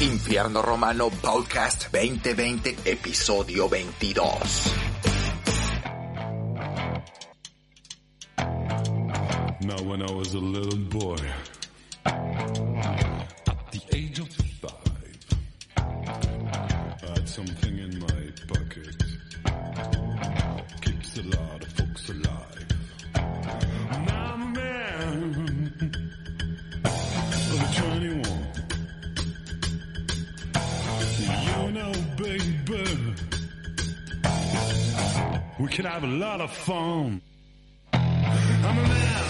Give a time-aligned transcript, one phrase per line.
[0.00, 4.22] Infierno Romano Podcast 2020, episodio 22.
[9.60, 11.16] Now, when I was a little boy,
[12.06, 14.80] at the age of five,
[35.60, 37.20] we can have a lot of fun.
[37.92, 39.24] I'm a man.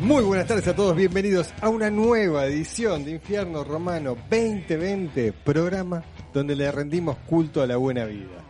[0.00, 6.02] Muy buenas tardes a todos, bienvenidos a una nueva edición de Infierno Romano 2020, programa
[6.32, 8.42] donde le rendimos culto a la buena vida.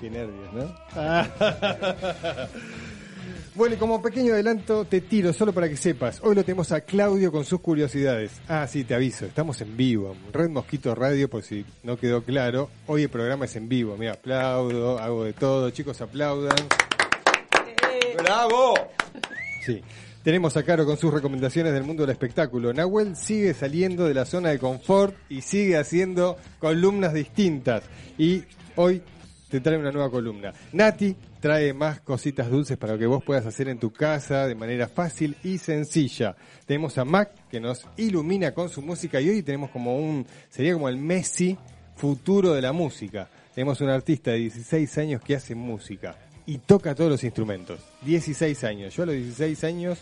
[0.00, 0.74] Qué nervios, ¿no?
[3.56, 6.20] Bueno, y como pequeño adelanto te tiro solo para que sepas.
[6.22, 8.32] Hoy lo tenemos a Claudio con sus curiosidades.
[8.48, 10.14] Ah, sí, te aviso, estamos en vivo.
[10.30, 12.68] Red Mosquito Radio, por si no quedó claro.
[12.86, 13.96] Hoy el programa es en vivo.
[13.96, 15.70] Mira, aplaudo, hago de todo.
[15.70, 16.54] Chicos, aplaudan.
[18.18, 18.74] ¡Bravo!
[19.64, 19.80] Sí.
[20.22, 22.74] Tenemos a Caro con sus recomendaciones del mundo del espectáculo.
[22.74, 27.84] Nahuel sigue saliendo de la zona de confort y sigue haciendo columnas distintas.
[28.18, 28.42] Y
[28.74, 29.02] hoy
[29.48, 30.52] te trae una nueva columna.
[30.72, 34.88] Nati trae más cositas dulces para que vos puedas hacer en tu casa de manera
[34.88, 36.36] fácil y sencilla.
[36.66, 40.72] Tenemos a Mac que nos ilumina con su música y hoy tenemos como un, sería
[40.72, 41.56] como el Messi
[41.94, 43.28] futuro de la música.
[43.54, 47.80] Tenemos un artista de 16 años que hace música y toca todos los instrumentos.
[48.02, 48.94] 16 años.
[48.94, 49.98] Yo a los 16 años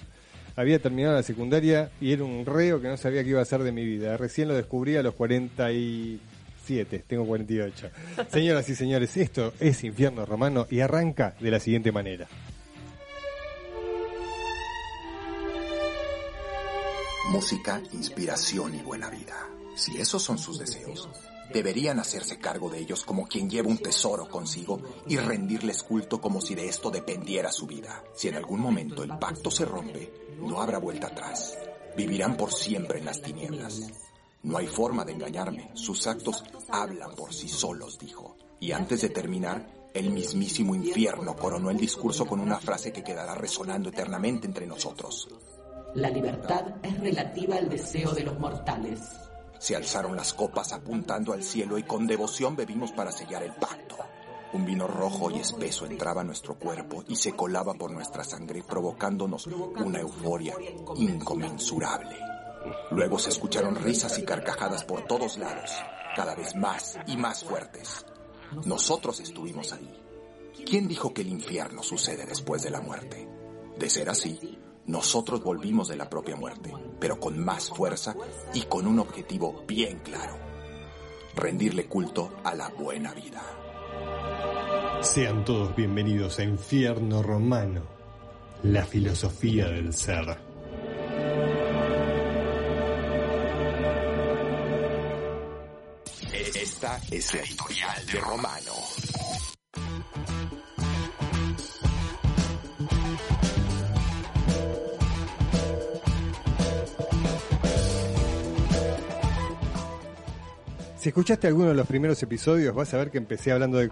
[0.57, 3.63] había terminado la secundaria y era un reo que no sabía qué iba a hacer
[3.63, 4.17] de mi vida.
[4.17, 5.15] Recién lo descubrí a los
[6.65, 7.91] 47, tengo 48.
[8.31, 12.27] Señoras y señores, esto es Infierno Romano y arranca de la siguiente manera.
[17.31, 19.49] Música, inspiración y buena vida.
[19.77, 21.09] Si esos son sus deseos,
[21.53, 26.41] deberían hacerse cargo de ellos como quien lleva un tesoro consigo y rendirles culto como
[26.41, 28.05] si de esto dependiera su vida.
[28.15, 31.59] Si en algún momento el pacto se rompe, no habrá vuelta atrás.
[31.97, 34.14] Vivirán por siempre en las tinieblas.
[34.45, 35.71] No hay forma de engañarme.
[35.73, 38.37] Sus actos hablan por sí solos, dijo.
[38.61, 43.35] Y antes de terminar, el mismísimo infierno coronó el discurso con una frase que quedará
[43.35, 45.29] resonando eternamente entre nosotros.
[45.95, 49.01] La libertad es relativa al deseo de los mortales.
[49.59, 53.97] Se alzaron las copas apuntando al cielo y con devoción bebimos para sellar el pacto.
[54.53, 58.63] Un vino rojo y espeso entraba a nuestro cuerpo y se colaba por nuestra sangre,
[58.63, 60.55] provocándonos una euforia
[60.97, 62.34] inconmensurable.
[62.91, 65.71] Luego se escucharon risas y carcajadas por todos lados,
[66.17, 68.07] cada vez más y más fuertes.
[68.65, 70.01] Nosotros estuvimos ahí.
[70.65, 73.29] ¿Quién dijo que el infierno sucede después de la muerte?
[73.77, 78.15] De ser así, nosotros volvimos de la propia muerte, pero con más fuerza
[78.53, 80.37] y con un objetivo bien claro.
[81.35, 83.43] Rendirle culto a la buena vida.
[85.01, 87.83] Sean todos bienvenidos a Infierno Romano,
[88.63, 90.54] la filosofía del ser.
[97.11, 98.73] Es la editorial de Romano.
[110.99, 113.89] Si escuchaste alguno de los primeros episodios, vas a ver que empecé hablando de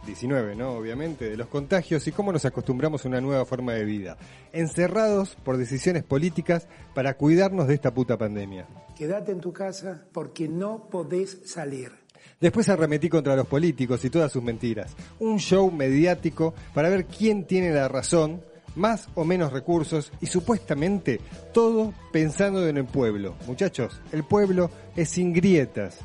[0.00, 0.72] COVID-19, ¿no?
[0.72, 4.16] Obviamente, de los contagios y cómo nos acostumbramos a una nueva forma de vida.
[4.52, 8.66] Encerrados por decisiones políticas para cuidarnos de esta puta pandemia.
[8.96, 11.92] Quédate en tu casa porque no podés salir.
[12.40, 14.94] Después arremetí contra los políticos y todas sus mentiras.
[15.18, 18.42] Un show mediático para ver quién tiene la razón,
[18.76, 21.20] más o menos recursos y supuestamente
[21.52, 23.34] todo pensando en el pueblo.
[23.46, 25.98] Muchachos, el pueblo es sin grietas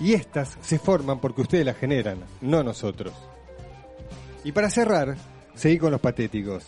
[0.00, 3.12] y estas se forman porque ustedes las generan, no nosotros.
[4.44, 5.16] Y para cerrar,
[5.54, 6.64] seguí con los patéticos.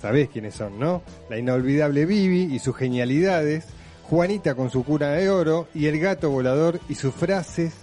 [0.00, 1.02] Sabés quiénes son, ¿no?
[1.28, 3.66] La inolvidable Vivi y sus genialidades,
[4.04, 7.74] Juanita con su cura de oro y el gato volador y sus frases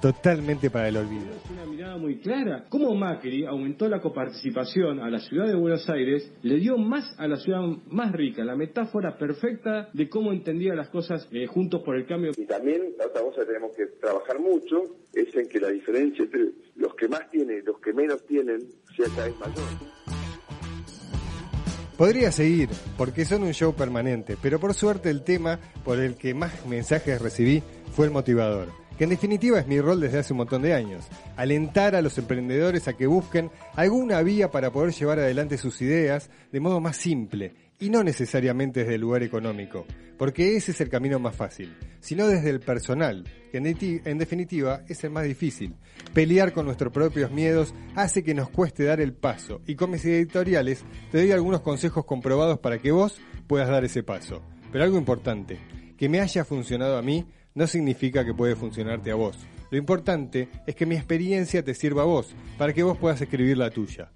[0.00, 1.26] totalmente para el olvido.
[1.50, 2.66] Una mirada muy clara.
[2.68, 7.26] Cómo Macri aumentó la coparticipación a la ciudad de Buenos Aires, le dio más a
[7.28, 11.96] la ciudad más rica, la metáfora perfecta de cómo entendía las cosas eh, juntos por
[11.96, 12.32] el cambio.
[12.36, 14.82] Y también la otra cosa que tenemos que trabajar mucho
[15.12, 18.60] es en que la diferencia entre los que más tienen y los que menos tienen
[18.96, 20.00] sea cada vez mayor.
[22.00, 26.32] Podría seguir, porque son un show permanente, pero por suerte el tema por el que
[26.32, 27.62] más mensajes recibí
[27.92, 28.68] fue el motivador,
[29.00, 32.18] que en definitiva es mi rol desde hace un montón de años, alentar a los
[32.18, 36.98] emprendedores a que busquen alguna vía para poder llevar adelante sus ideas de modo más
[36.98, 39.86] simple y no necesariamente desde el lugar económico,
[40.18, 43.56] porque ese es el camino más fácil, sino desde el personal, que
[44.04, 45.76] en, definitiva es el más difícil.
[46.12, 50.04] Pelear con nuestros propios miedos hace que nos cueste dar el paso, y con mis
[50.04, 54.42] editoriales te doy algunos consejos comprobados para que vos puedas dar ese paso.
[54.70, 55.58] Pero algo importante,
[55.96, 59.38] que me haya funcionado a mí no significa que puede funcionarte a vos.
[59.70, 63.56] Lo importante es que mi experiencia te sirva a vos, para que vos puedas escribir
[63.56, 64.10] la tuya.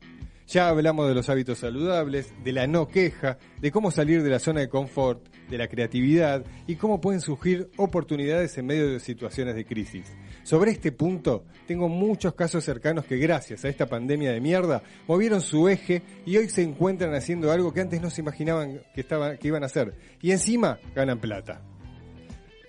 [0.47, 4.39] Ya hablamos de los hábitos saludables, de la no queja, de cómo salir de la
[4.39, 9.55] zona de confort, de la creatividad y cómo pueden surgir oportunidades en medio de situaciones
[9.55, 10.13] de crisis.
[10.43, 15.41] Sobre este punto, tengo muchos casos cercanos que gracias a esta pandemia de mierda movieron
[15.41, 19.39] su eje y hoy se encuentran haciendo algo que antes no se imaginaban que, estaban,
[19.39, 19.95] que iban a hacer.
[20.21, 21.63] Y encima ganan plata.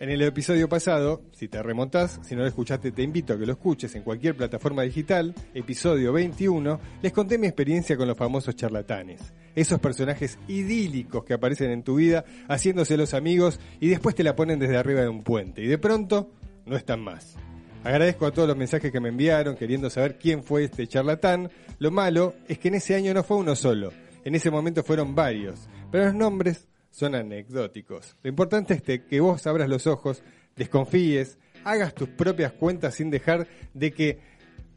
[0.06, 3.46] En el episodio pasado, si te remontás, si no lo escuchaste, te invito a que
[3.48, 8.56] lo escuches en cualquier plataforma digital, episodio 21, les conté mi experiencia con los famosos
[8.56, 9.34] charlatanes.
[9.56, 14.36] Esos personajes idílicos que aparecen en tu vida haciéndose los amigos y después te la
[14.36, 16.30] ponen desde arriba de un puente y de pronto
[16.68, 17.36] no están más.
[17.84, 21.50] Agradezco a todos los mensajes que me enviaron queriendo saber quién fue este charlatán.
[21.80, 23.92] Lo malo es que en ese año no fue uno solo.
[24.24, 25.68] En ese momento fueron varios.
[25.92, 28.16] Pero los nombres son anecdóticos.
[28.24, 30.24] Lo importante es que- vos abras los ojos,
[30.56, 34.20] desconfíes, hagas tus propias cuentas sin dejar de que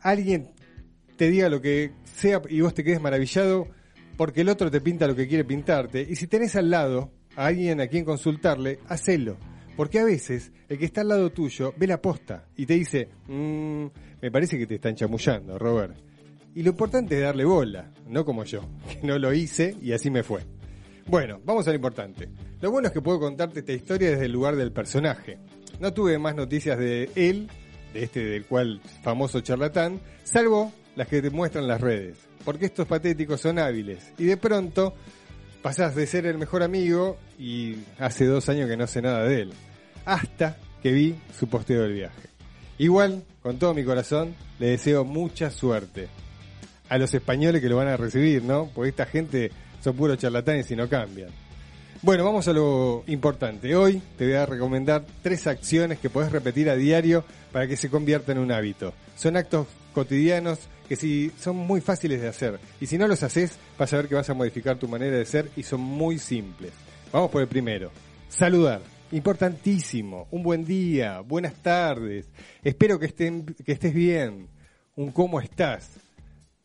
[0.00, 0.50] alguien
[1.16, 3.68] te diga lo que sea y vos te quedes maravillado
[4.16, 6.04] porque el otro te pinta lo que quiere pintarte.
[6.08, 9.36] Y si tenés al lado a alguien a quien consultarle, hacelo.
[9.76, 13.08] Porque a veces el que está al lado tuyo ve la posta y te dice,
[13.28, 13.86] "Mm,
[14.20, 15.96] me parece que te están chamullando, Robert.
[16.52, 18.62] Y lo importante es darle bola, no como yo,
[19.00, 20.57] que no lo hice y así me fue.
[21.08, 22.28] Bueno, vamos a lo importante.
[22.60, 25.38] Lo bueno es que puedo contarte esta historia desde el lugar del personaje.
[25.80, 27.48] No tuve más noticias de él,
[27.94, 32.18] de este del cual famoso charlatán, salvo las que te muestran las redes.
[32.44, 34.12] Porque estos patéticos son hábiles.
[34.18, 34.92] Y de pronto
[35.62, 39.40] pasás de ser el mejor amigo y hace dos años que no sé nada de
[39.40, 39.52] él.
[40.04, 42.28] Hasta que vi su posteo del viaje.
[42.76, 46.08] Igual, con todo mi corazón, le deseo mucha suerte
[46.90, 48.70] a los españoles que lo van a recibir, ¿no?
[48.74, 51.30] Porque esta gente son puros charlatanes y no cambian.
[52.00, 53.74] Bueno, vamos a lo importante.
[53.74, 57.90] Hoy te voy a recomendar tres acciones que podés repetir a diario para que se
[57.90, 58.94] conviertan en un hábito.
[59.16, 63.58] Son actos cotidianos que si son muy fáciles de hacer y si no los haces
[63.76, 66.72] vas a ver que vas a modificar tu manera de ser y son muy simples.
[67.12, 67.90] Vamos por el primero.
[68.28, 68.80] Saludar.
[69.10, 70.28] Importantísimo.
[70.30, 72.28] Un buen día, buenas tardes.
[72.62, 74.48] Espero que, estén, que estés bien.
[74.96, 75.90] Un cómo estás.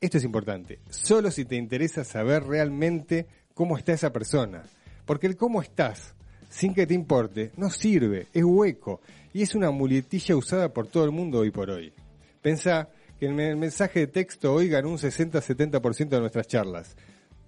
[0.04, 0.80] Esto es importante.
[0.90, 4.64] Solo si te interesa saber realmente cómo está esa persona.
[5.06, 6.14] Porque el cómo estás,
[6.50, 9.00] sin que te importe, no sirve, es hueco.
[9.34, 11.94] Y es una muletilla usada por todo el mundo hoy por hoy.
[12.42, 16.98] Pensá que en el mensaje de texto hoy ganó un 60-70% de nuestras charlas.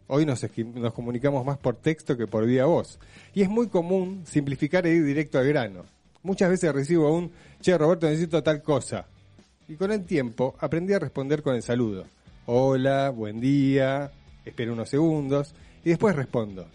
[0.08, 0.42] Hoy nos,
[0.76, 3.00] nos comunicamos más por texto que por vía voz.
[3.34, 5.84] Y es muy común simplificar e ir directo al grano.
[6.24, 9.06] Muchas veces recibo un, che Roberto necesito tal cosa.
[9.68, 12.06] Y con el tiempo aprendí a responder con el saludo.
[12.48, 14.12] Hola, buen día,
[14.46, 16.68] espero unos segundos y después respondo.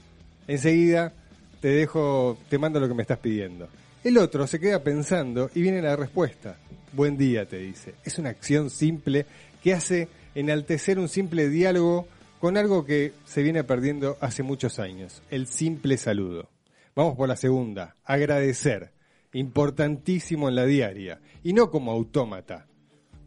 [0.49, 1.12] Enseguida
[1.61, 3.69] te dejo, te mando lo que me estás pidiendo.
[4.03, 6.57] El otro se queda pensando y viene la respuesta.
[6.93, 7.95] Buen día, te dice.
[8.03, 9.27] Es una acción simple
[9.62, 12.09] que hace enaltecer un simple diálogo
[12.41, 16.49] con algo que se viene perdiendo hace muchos años, el simple saludo.
[16.97, 18.91] Vamos por la segunda, agradecer.
[19.33, 21.21] Importantísimo en la diaria.
[21.45, 22.67] Y no como autómata.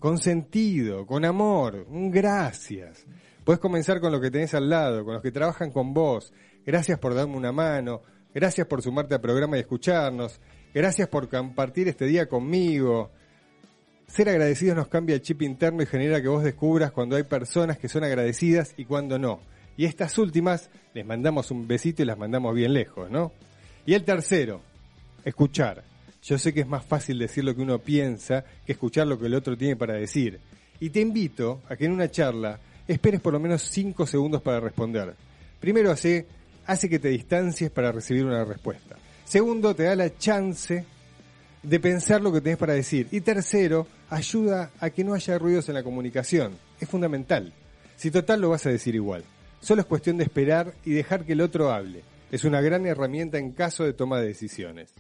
[0.04, 3.06] Con sentido, con amor, un gracias.
[3.46, 6.34] Puedes comenzar con lo que tenés al lado, con los que trabajan con vos.
[6.66, 8.02] Gracias por darme una mano.
[8.34, 10.42] Gracias por sumarte al programa y escucharnos.
[10.74, 13.12] Gracias por compartir este día conmigo.
[14.06, 17.78] Ser agradecidos nos cambia el chip interno y genera que vos descubras cuando hay personas
[17.78, 19.40] que son agradecidas y cuando no.
[19.78, 23.32] Y estas últimas les mandamos un besito y las mandamos bien lejos, ¿no?
[23.86, 24.60] Y el tercero,
[25.24, 25.93] escuchar.
[26.24, 29.26] Yo sé que es más fácil decir lo que uno piensa que escuchar lo que
[29.26, 30.40] el otro tiene para decir.
[30.80, 34.62] Y te invito a que en una charla esperes por lo menos 5 segundos para
[34.62, 35.14] responder.
[35.60, 36.26] Primero hace,
[36.66, 38.96] hace que te distancies para recibir una respuesta.
[39.26, 40.86] Segundo, te da la chance
[41.62, 43.08] de pensar lo que tenés para decir.
[43.12, 46.54] Y tercero, ayuda a que no haya ruidos en la comunicación.
[46.80, 47.52] Es fundamental.
[47.98, 49.24] Si total lo vas a decir igual.
[49.60, 52.02] Solo es cuestión de esperar y dejar que el otro hable.
[52.32, 54.94] Es una gran herramienta en caso de toma de decisiones.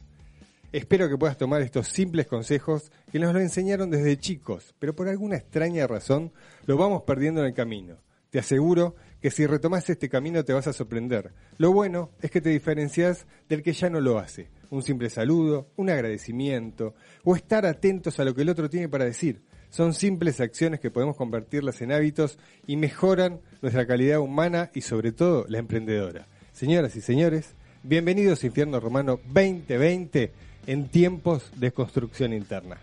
[0.73, 5.07] Espero que puedas tomar estos simples consejos que nos lo enseñaron desde chicos, pero por
[5.07, 6.31] alguna extraña razón
[6.65, 7.97] lo vamos perdiendo en el camino.
[8.31, 11.31] Te aseguro que si retomas este camino te vas a sorprender.
[11.59, 14.49] Lo bueno es que te diferencias del que ya no lo hace.
[14.71, 19.05] Un simple saludo, un agradecimiento o estar atentos a lo que el otro tiene para
[19.05, 19.43] decir.
[19.69, 25.11] Son simples acciones que podemos convertirlas en hábitos y mejoran nuestra calidad humana y sobre
[25.11, 26.27] todo la emprendedora.
[26.51, 27.53] Señoras y señores,
[27.83, 32.77] bienvenidos a Infierno Romano 2020 en tiempos de construcción interna.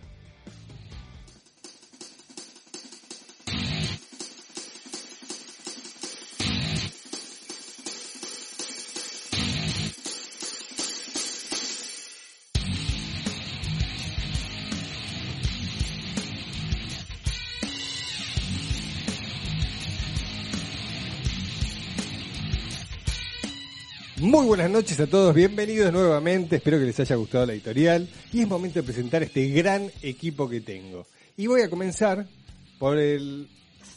[24.41, 28.41] Muy buenas noches a todos, bienvenidos nuevamente, espero que les haya gustado la editorial y
[28.41, 31.07] es momento de presentar este gran equipo que tengo.
[31.37, 32.25] Y voy a comenzar
[32.79, 33.51] por el,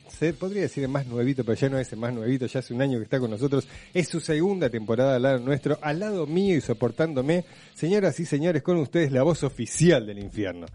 [0.09, 2.73] se podría decir el más nuevito, pero ya no es el más nuevito, ya hace
[2.73, 6.27] un año que está con nosotros, es su segunda temporada al lado nuestro, al lado
[6.27, 10.65] mío y soportándome, señoras y señores, con ustedes la voz oficial del infierno,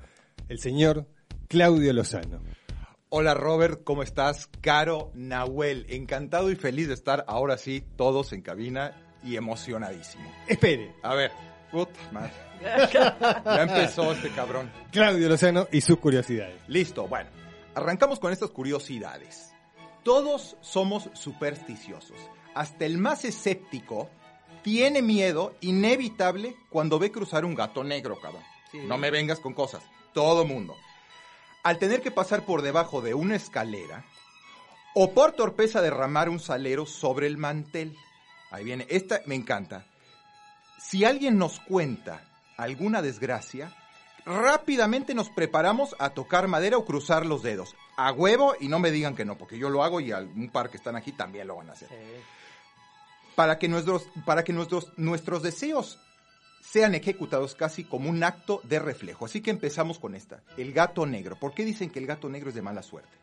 [0.49, 1.05] el señor
[1.47, 2.41] Claudio Lozano.
[3.11, 4.49] Hola Robert, ¿cómo estás?
[4.63, 10.31] Caro Nahuel, encantado y feliz de estar ahora sí todos en cabina y emocionadísimo.
[10.47, 11.33] Espere, A ver,
[11.71, 12.33] puta madre.
[12.61, 14.71] Ya empezó este cabrón.
[14.91, 16.57] Claudio Lozano y sus curiosidades.
[16.67, 17.31] Listo, bueno,
[17.75, 19.53] arrancamos con estas curiosidades.
[20.03, 22.17] Todos somos supersticiosos.
[22.55, 24.11] Hasta el más escéptico
[24.63, 28.43] tiene miedo inevitable cuando ve cruzar un gato negro, cabrón.
[28.87, 29.83] No me vengas con cosas.
[30.13, 30.77] Todo mundo.
[31.63, 34.05] Al tener que pasar por debajo de una escalera
[34.95, 37.97] o por torpeza derramar un salero sobre el mantel.
[38.51, 39.85] Ahí viene, esta me encanta.
[40.79, 42.23] Si alguien nos cuenta
[42.57, 43.75] alguna desgracia,
[44.25, 47.75] rápidamente nos preparamos a tocar madera o cruzar los dedos.
[47.97, 50.71] A huevo y no me digan que no, porque yo lo hago y algún par
[50.71, 51.89] que están aquí también lo van a hacer.
[53.35, 55.99] Para que nuestros, para que nuestros, nuestros deseos
[56.61, 59.25] sean ejecutados casi como un acto de reflejo.
[59.25, 61.37] Así que empezamos con esta, el gato negro.
[61.37, 63.17] ¿Por qué dicen que el gato negro es de mala suerte?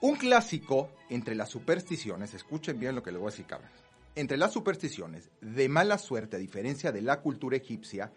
[0.00, 3.70] Un clásico entre las supersticiones, escuchen bien lo que les voy a decir, cabrón.
[4.16, 8.12] Entre las supersticiones de mala suerte, a diferencia de la cultura egipcia,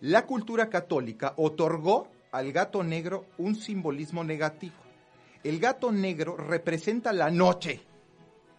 [0.00, 4.76] la cultura católica otorgó al gato negro un simbolismo negativo.
[5.42, 7.80] El gato negro representa la noche,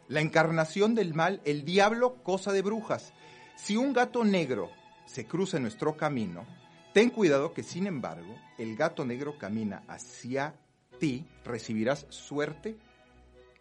[0.10, 3.14] la encarnación del mal, el diablo, cosa de brujas.
[3.56, 4.70] Si un gato negro
[5.06, 6.46] se cruza en nuestro camino,
[6.94, 10.56] ten cuidado que sin embargo el gato negro camina hacia
[11.00, 12.76] ti, recibirás suerte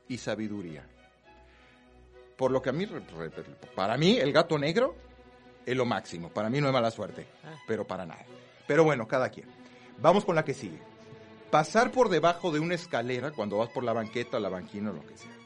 [0.09, 0.85] y sabiduría.
[2.40, 2.88] Por lo que a mí,
[3.76, 4.97] para mí el gato negro
[5.66, 6.30] es lo máximo.
[6.30, 7.26] Para mí no es mala suerte,
[7.66, 8.25] pero para nada.
[8.66, 9.47] Pero bueno, cada quien.
[9.99, 10.80] Vamos con la que sigue.
[11.50, 15.06] Pasar por debajo de una escalera cuando vas por la banqueta, la banquina o lo
[15.06, 15.37] que sea.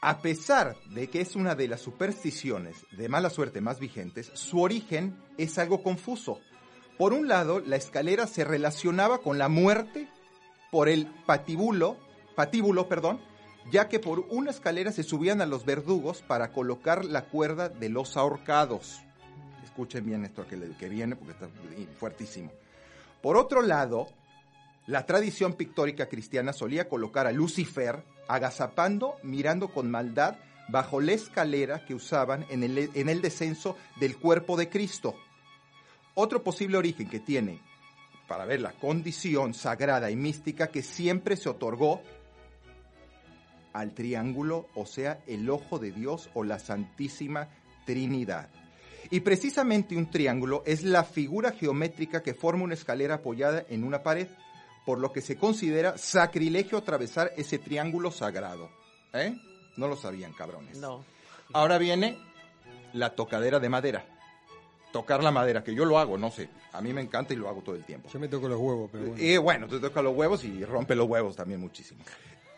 [0.00, 4.62] A pesar de que es una de las supersticiones de mala suerte más vigentes, su
[4.62, 6.38] origen es algo confuso.
[6.98, 10.08] Por un lado, la escalera se relacionaba con la muerte
[10.70, 11.96] por el patíbulo,
[12.36, 13.20] patíbulo, perdón,
[13.70, 17.88] ya que por una escalera se subían a los verdugos para colocar la cuerda de
[17.88, 19.00] los ahorcados.
[19.64, 21.48] Escuchen bien esto que, viene porque está
[21.98, 22.50] fuertísimo.
[23.22, 24.08] Por otro lado,
[24.86, 30.36] la tradición pictórica cristiana solía colocar a Lucifer agazapando, mirando con maldad
[30.68, 35.14] bajo la escalera que usaban el, en el descenso del cuerpo de Cristo.
[36.14, 37.60] Otro posible origen que tiene
[38.26, 42.02] para ver la condición sagrada y mística que siempre se otorgó
[43.72, 47.48] al triángulo, o sea, el ojo de Dios o la Santísima
[47.84, 48.50] Trinidad.
[49.10, 54.02] Y precisamente un triángulo es la figura geométrica que forma una escalera apoyada en una
[54.02, 54.28] pared,
[54.86, 58.70] por lo que se considera sacrilegio atravesar ese triángulo sagrado.
[59.12, 59.34] ¿Eh?
[59.76, 60.78] No lo sabían, cabrones.
[60.78, 61.04] No.
[61.52, 62.18] Ahora viene
[62.92, 64.04] la tocadera de madera.
[64.92, 66.48] Tocar la madera, que yo lo hago, no sé.
[66.72, 68.08] A mí me encanta y lo hago todo el tiempo.
[68.12, 69.22] Yo me toco los huevos, pero bueno.
[69.22, 72.02] Y bueno, te toca los huevos y rompe los huevos también muchísimo.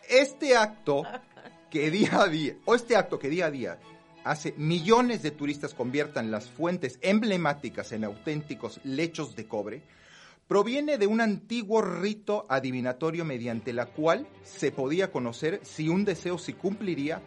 [0.09, 1.03] Este acto
[1.69, 3.79] que día a día, o este acto que día a día
[4.23, 9.81] hace millones de turistas conviertan las fuentes emblemáticas en auténticos lechos de cobre,
[10.47, 16.37] proviene de un antiguo rito adivinatorio mediante la cual se podía conocer si un deseo
[16.37, 17.21] se cumpliría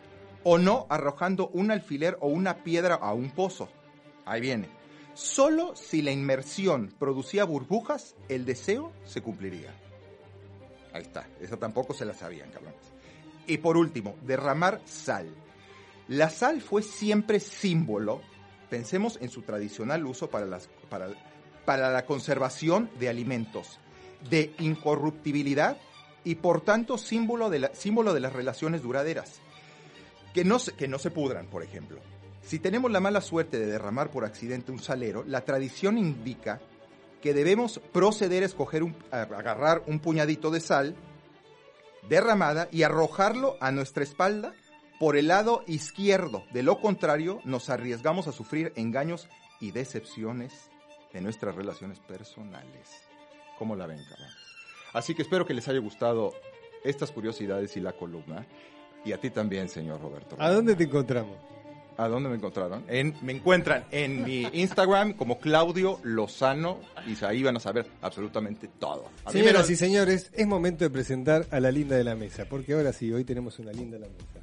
[0.45, 3.69] o no arrojando un alfiler o una piedra a un pozo.
[4.25, 4.69] Ahí viene.
[5.15, 9.75] Solo si la inmersión producía burbujas, el deseo se cumpliría.
[10.97, 12.81] Ahí está, esa tampoco se la sabían, cabrones.
[13.47, 15.29] Y por último, derramar sal.
[16.09, 18.23] La sal fue siempre símbolo,
[18.71, 20.47] pensemos en su tradicional uso para,
[21.91, 23.79] la conservación de alimentos,
[24.31, 25.77] de incorruptibilidad
[26.25, 29.41] y por tanto símbolo de, la- símbolo de las relaciones duraderas.
[30.33, 31.99] Que no, se, que no se pudran, por ejemplo.
[32.43, 36.61] Si tenemos la mala suerte de derramar por accidente un salero, la tradición indica
[37.27, 40.95] que debemos proceder a escoger un, a agarrar un puñadito de sal
[42.09, 44.55] derramada y arrojarlo a nuestra espalda
[45.01, 46.45] por el lado izquierdo.
[46.53, 49.29] De lo contrario, nos arriesgamos a sufrir engaños
[49.59, 50.71] y decepciones
[51.13, 53.09] de nuestras relaciones personales.
[53.59, 54.37] ¿Cómo la ven, cabrones?
[54.93, 56.33] Así que espero que les haya gustado
[56.85, 58.47] estas curiosidades y la columna.
[59.05, 60.37] Y a ti también, señor Roberto.
[60.39, 61.39] ¿A dónde te encontramos?
[61.99, 62.85] ¿A dónde me encontraron?
[62.89, 68.69] En- me encuentran en mi Instagram como Claudio Lozano y ahí van a saber absolutamente
[68.79, 69.07] todo.
[69.25, 72.45] A me Señoras y señores, es momento de presentar a la linda de la mesa,
[72.49, 74.41] porque ahora sí, hoy tenemos una linda en la mesa.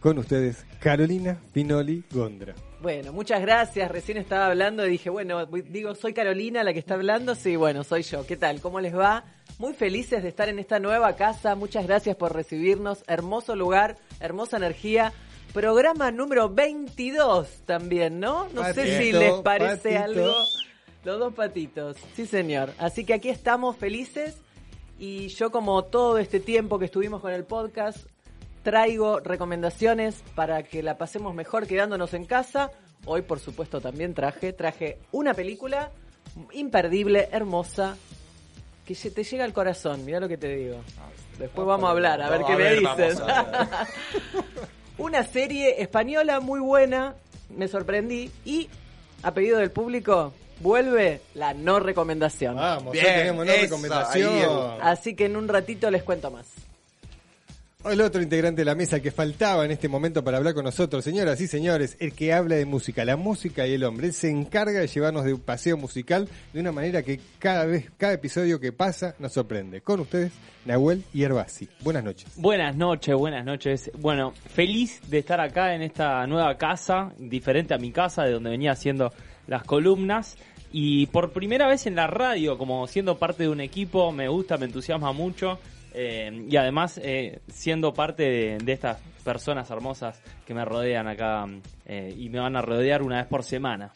[0.00, 2.54] Con ustedes, Carolina Pinoli Gondra.
[2.82, 3.90] Bueno, muchas gracias.
[3.90, 7.34] Recién estaba hablando y dije, bueno, digo, soy Carolina la que está hablando.
[7.34, 8.26] Sí, bueno, soy yo.
[8.26, 8.60] ¿Qué tal?
[8.60, 9.24] ¿Cómo les va?
[9.58, 11.54] Muy felices de estar en esta nueva casa.
[11.54, 13.02] Muchas gracias por recibirnos.
[13.06, 15.14] Hermoso lugar, hermosa energía.
[15.54, 18.48] Programa número 22 también, ¿no?
[18.52, 20.04] No sé si les parece patito.
[20.04, 20.34] algo.
[21.04, 21.96] Los dos patitos.
[22.16, 22.72] Sí, señor.
[22.78, 24.36] Así que aquí estamos felices.
[24.98, 27.98] Y yo, como todo este tiempo que estuvimos con el podcast,
[28.64, 32.70] traigo recomendaciones para que la pasemos mejor quedándonos en casa.
[33.06, 35.90] Hoy, por supuesto, también traje, traje una película
[36.52, 37.96] imperdible, hermosa,
[38.84, 40.04] que se- te llega al corazón.
[40.04, 40.78] Mira lo que te digo.
[41.38, 43.22] Después vamos a hablar, a ver No, qué a me ver, dices.
[44.98, 47.14] una serie española muy buena,
[47.56, 48.68] me sorprendí y,
[49.22, 52.56] a pedido del público, vuelve la no recomendación.
[52.56, 54.78] Vamos, Bien, hoy tenemos esa, recomendación.
[54.80, 56.46] Así que en un ratito les cuento más.
[57.84, 61.04] El otro integrante de la mesa que faltaba en este momento para hablar con nosotros,
[61.04, 64.10] señoras y señores, el que habla de música, la música y el hombre.
[64.12, 68.14] Se encarga de llevarnos de un paseo musical de una manera que cada vez, cada
[68.14, 69.82] episodio que pasa nos sorprende.
[69.82, 70.32] Con ustedes,
[70.64, 71.68] Nahuel Yerbasi.
[71.82, 72.32] Buenas noches.
[72.36, 73.90] Buenas noches, buenas noches.
[73.98, 78.48] Bueno, feliz de estar acá en esta nueva casa, diferente a mi casa, de donde
[78.48, 79.12] venía haciendo
[79.46, 80.38] las columnas.
[80.72, 84.56] Y por primera vez en la radio, como siendo parte de un equipo, me gusta,
[84.56, 85.58] me entusiasma mucho.
[85.94, 91.46] Eh, y además, eh, siendo parte de, de estas personas hermosas que me rodean acá
[91.86, 93.92] eh, y me van a rodear una vez por semana.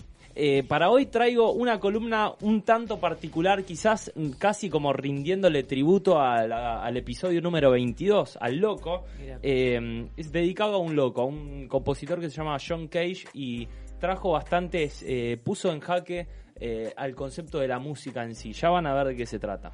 [0.68, 6.80] Para hoy traigo una columna un tanto particular, quizás casi como rindiéndole tributo a la-
[6.80, 9.04] al episodio número 22, al loco.
[9.42, 13.66] Es dedicado a un loco, a un compositor que se llama John Cage y
[13.98, 15.04] trajo bastantes,
[15.42, 16.28] puso en jaque
[16.96, 18.52] al concepto de la música en sí.
[18.52, 19.72] Ya van a ver de qué se trata.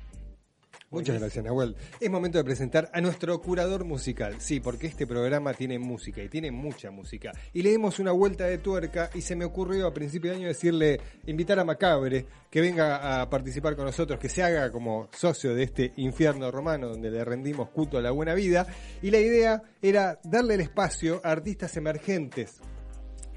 [0.94, 1.74] Muchas gracias, Nahuel.
[2.00, 4.37] Es momento de presentar a nuestro curador musical.
[4.38, 7.33] Sí, porque este programa tiene música y tiene mucha música.
[7.52, 10.48] Y le dimos una vuelta de tuerca y se me ocurrió a principio de año
[10.48, 15.54] decirle, invitar a Macabre que venga a participar con nosotros, que se haga como socio
[15.54, 18.66] de este infierno romano donde le rendimos culto a la buena vida.
[19.02, 22.61] Y la idea era darle el espacio a artistas emergentes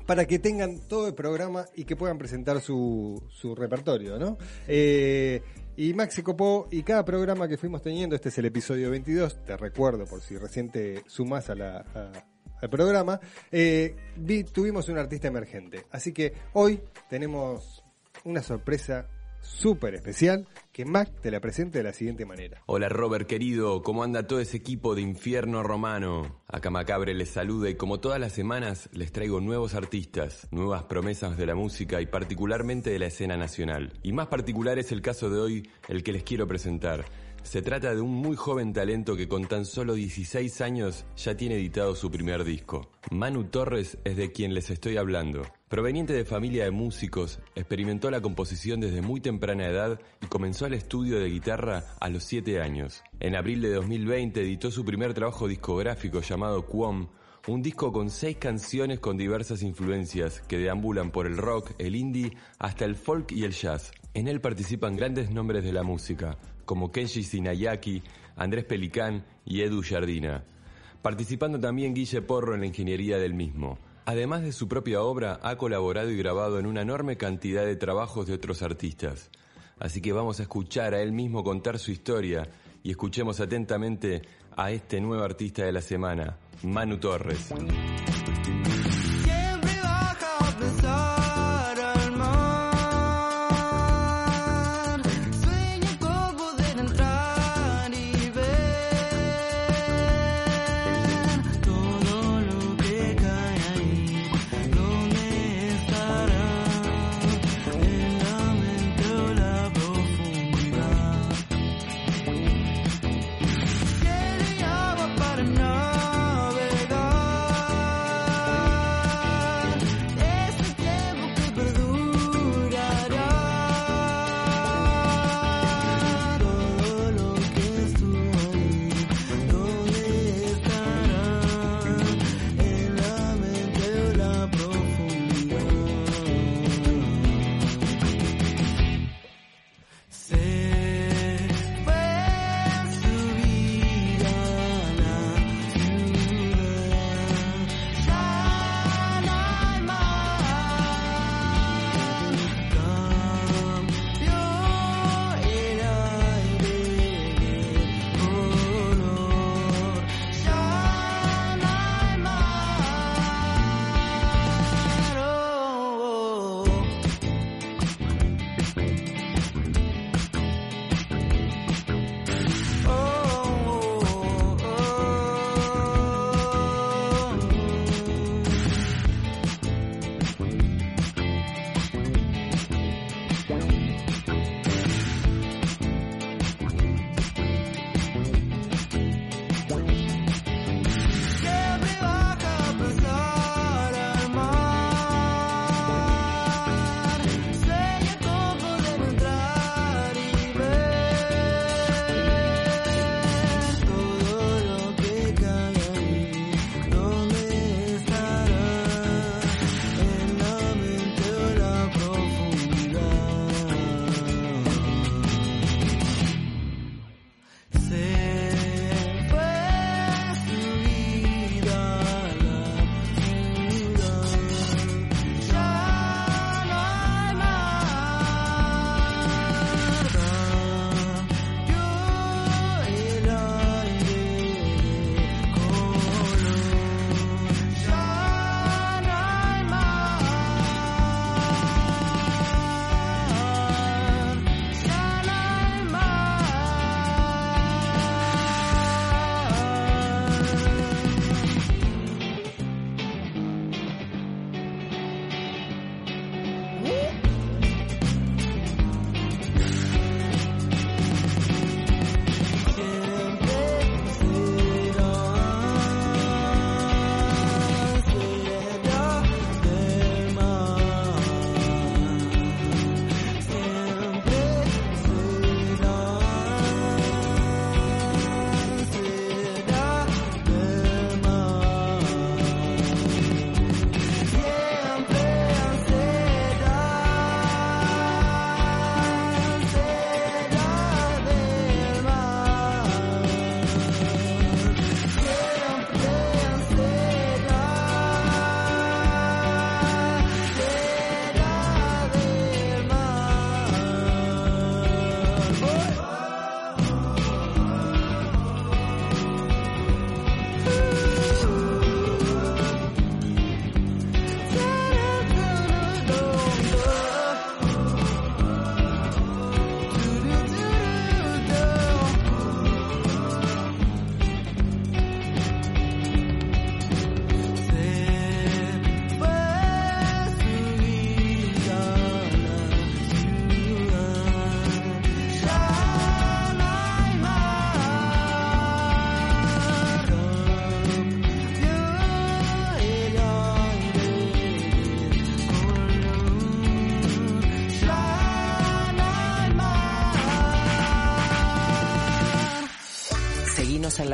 [0.07, 3.21] para que tengan todo el programa y que puedan presentar su,
[3.55, 4.37] repertorio, ¿no?
[4.67, 5.41] Eh,
[5.77, 9.45] y Max se copó y cada programa que fuimos teniendo, este es el episodio 22,
[9.45, 11.85] te recuerdo por si recién te sumás a la,
[12.61, 13.19] al programa,
[13.51, 15.85] eh, vi- tuvimos un artista emergente.
[15.91, 17.83] Así que hoy tenemos
[18.25, 19.07] una sorpresa
[19.47, 22.61] súper especial que Mac te la presente de la siguiente manera.
[22.65, 26.43] Hola Robert querido, ¿cómo anda todo ese equipo de infierno romano?
[26.47, 31.37] Acá Macabre les saluda y como todas las semanas les traigo nuevos artistas, nuevas promesas
[31.37, 33.93] de la música y particularmente de la escena nacional.
[34.03, 37.05] Y más particular es el caso de hoy, el que les quiero presentar.
[37.43, 41.55] Se trata de un muy joven talento que con tan solo 16 años ya tiene
[41.55, 42.91] editado su primer disco.
[43.09, 45.43] Manu Torres es de quien les estoy hablando.
[45.69, 50.73] Proveniente de familia de músicos, experimentó la composición desde muy temprana edad y comenzó el
[50.73, 53.03] estudio de guitarra a los 7 años.
[53.19, 57.09] En abril de 2020 editó su primer trabajo discográfico llamado Quom,
[57.47, 62.31] un disco con seis canciones con diversas influencias que deambulan por el rock, el indie,
[62.59, 63.91] hasta el folk y el jazz.
[64.13, 68.03] En él participan grandes nombres de la música, como Kenji Sinayaki,
[68.37, 70.45] Andrés Pelicán y Edu Jardina.
[71.01, 73.77] Participando también Guille Porro en la ingeniería del mismo.
[74.07, 78.25] Además de su propia obra, ha colaborado y grabado en una enorme cantidad de trabajos
[78.25, 79.29] de otros artistas.
[79.79, 82.47] Así que vamos a escuchar a él mismo contar su historia
[82.83, 84.21] y escuchemos atentamente
[84.55, 87.53] a este nuevo artista de la semana, Manu Torres.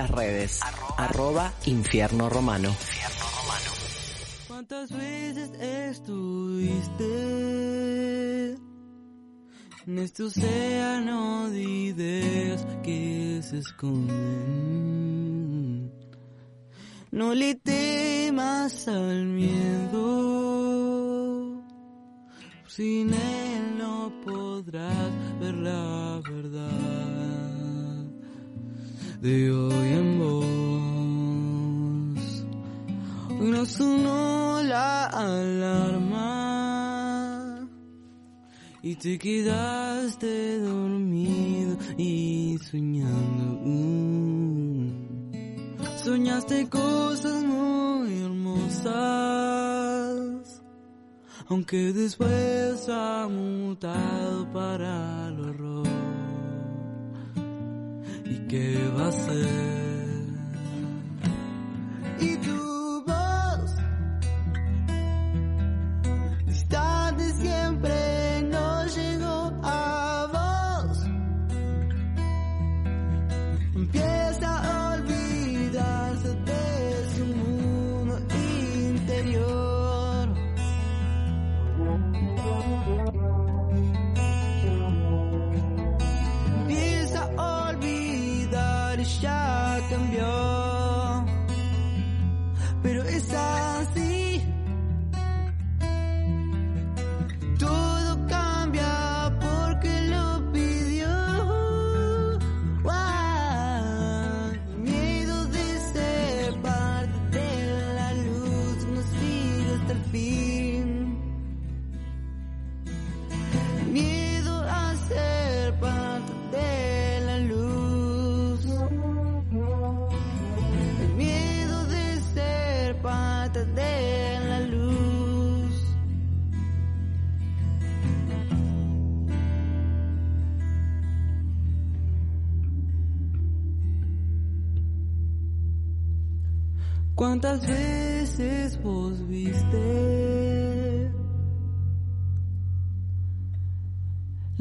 [0.03, 0.59] Las redes.
[0.97, 2.75] Arroba Infierno Romano.
[4.47, 7.05] ¿Cuántas veces estuviste
[9.87, 14.13] en este océano de ideas que se esconden?
[17.11, 20.01] No le temas al miedo,
[22.67, 27.03] sin él no podrás ver la verdad
[29.23, 29.72] de hoy
[35.25, 36.53] alarma
[38.81, 43.61] y te quedaste dormido y soñando.
[43.63, 44.91] Mm.
[46.03, 48.91] Soñaste cosas muy hermosas,
[51.47, 55.87] aunque después ha mutado para el horror.
[58.25, 59.92] ¿Y qué va a ser?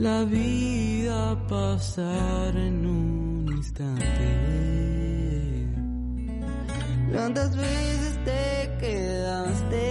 [0.03, 4.05] La vida pasar en un instante?
[7.13, 9.85] ¿Cuántas veces te quedaste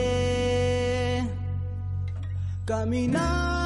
[2.66, 3.61] caminando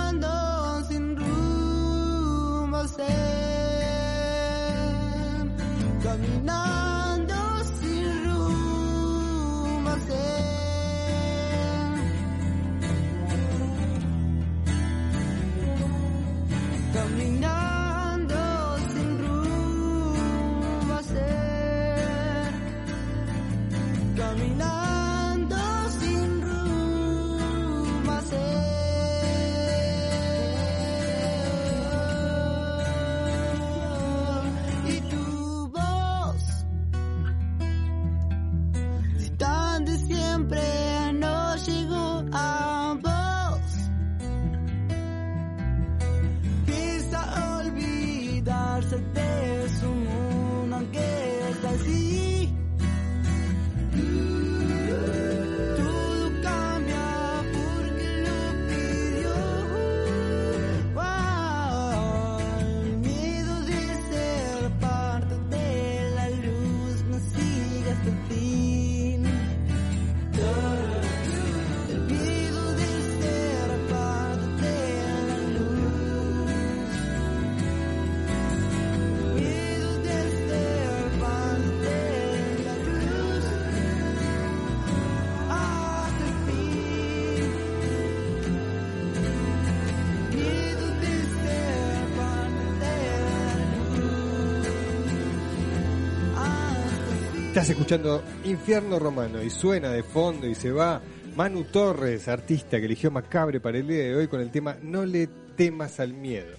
[97.55, 101.01] Estás escuchando Infierno Romano y suena de fondo y se va
[101.37, 105.05] Manu Torres, artista que eligió Macabre para el día de hoy con el tema No
[105.05, 106.53] le temas al miedo.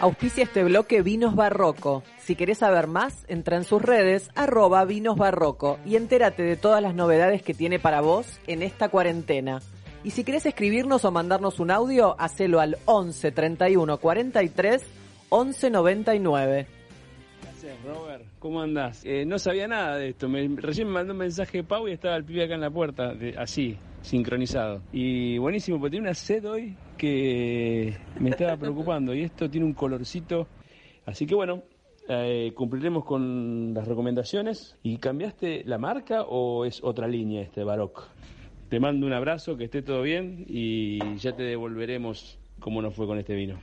[0.00, 2.02] Auspicia este bloque Vinos Barroco.
[2.24, 6.82] Si querés saber más, entra en sus redes, arroba Vinos Barroco, y entérate de todas
[6.82, 9.60] las novedades que tiene para vos en esta cuarentena.
[10.02, 14.82] Y si querés escribirnos o mandarnos un audio, hacelo al 11 31 43
[15.28, 16.73] 11 99.
[17.84, 18.24] Robert.
[18.38, 19.04] ¿Cómo andás?
[19.04, 20.28] Eh, no sabía nada de esto.
[20.28, 23.14] Me, recién me mandó un mensaje Pau y estaba el pibe acá en la puerta,
[23.14, 24.82] de- así, sincronizado.
[24.92, 29.14] Y buenísimo, porque tiene una sed hoy que me estaba preocupando.
[29.14, 30.48] Y esto tiene un colorcito.
[31.06, 31.62] Así que bueno,
[32.08, 34.76] eh, cumpliremos con las recomendaciones.
[34.82, 38.08] ¿Y cambiaste la marca o es otra línea este Baroc?
[38.68, 43.06] Te mando un abrazo, que esté todo bien y ya te devolveremos cómo nos fue
[43.06, 43.60] con este vino.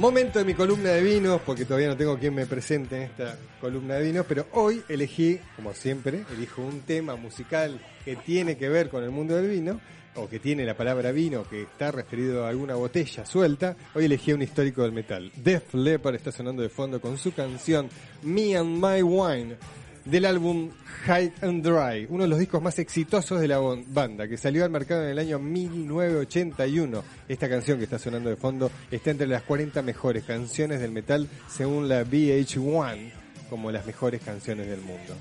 [0.00, 3.36] Momento de mi columna de vinos, porque todavía no tengo quien me presente en esta
[3.60, 8.70] columna de vinos, pero hoy elegí, como siempre, elijo un tema musical que tiene que
[8.70, 9.78] ver con el mundo del vino,
[10.14, 13.76] o que tiene la palabra vino, que está referido a alguna botella suelta.
[13.94, 15.30] Hoy elegí un histórico del metal.
[15.36, 17.90] Def Leppard está sonando de fondo con su canción
[18.22, 19.58] Me and My Wine
[20.10, 20.70] del álbum
[21.06, 24.70] High and Dry, uno de los discos más exitosos de la banda, que salió al
[24.70, 27.04] mercado en el año 1981.
[27.28, 31.28] Esta canción que está sonando de fondo está entre las 40 mejores canciones del metal
[31.48, 33.12] según la VH1,
[33.48, 35.14] como las mejores canciones del mundo.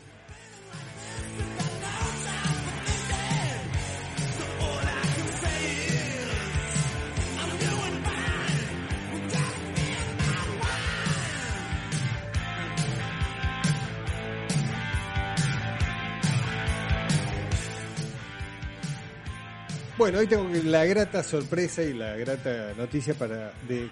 [20.00, 23.90] Bueno, hoy tengo la grata sorpresa y la grata noticia para, de,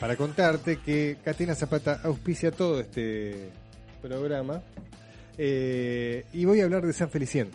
[0.00, 3.50] para contarte que Catena Zapata auspicia todo este
[4.00, 4.62] programa
[5.36, 7.50] eh, y voy a hablar de San Felicien.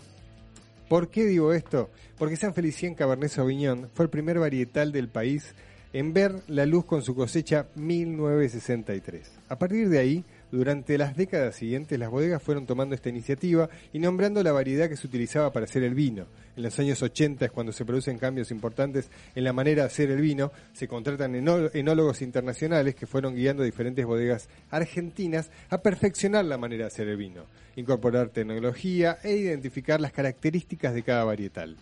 [0.87, 1.89] ¿Por qué digo esto?
[2.19, 5.55] Porque San Felicien Cabernet Sauvignon fue el primer varietal del país
[5.91, 9.31] en ver la luz con su cosecha 1963.
[9.49, 10.23] A partir de ahí,
[10.55, 14.95] durante las décadas siguientes, las bodegas fueron tomando esta iniciativa y nombrando la variedad que
[14.95, 16.25] se utilizaba para hacer el vino.
[16.55, 20.09] En los años 80 es cuando se producen cambios importantes en la manera de hacer
[20.11, 20.51] el vino.
[20.73, 26.85] Se contratan enó- enólogos internacionales que fueron guiando diferentes bodegas argentinas a perfeccionar la manera
[26.85, 27.43] de hacer el vino,
[27.75, 31.75] incorporar tecnología e identificar las características de cada varietal.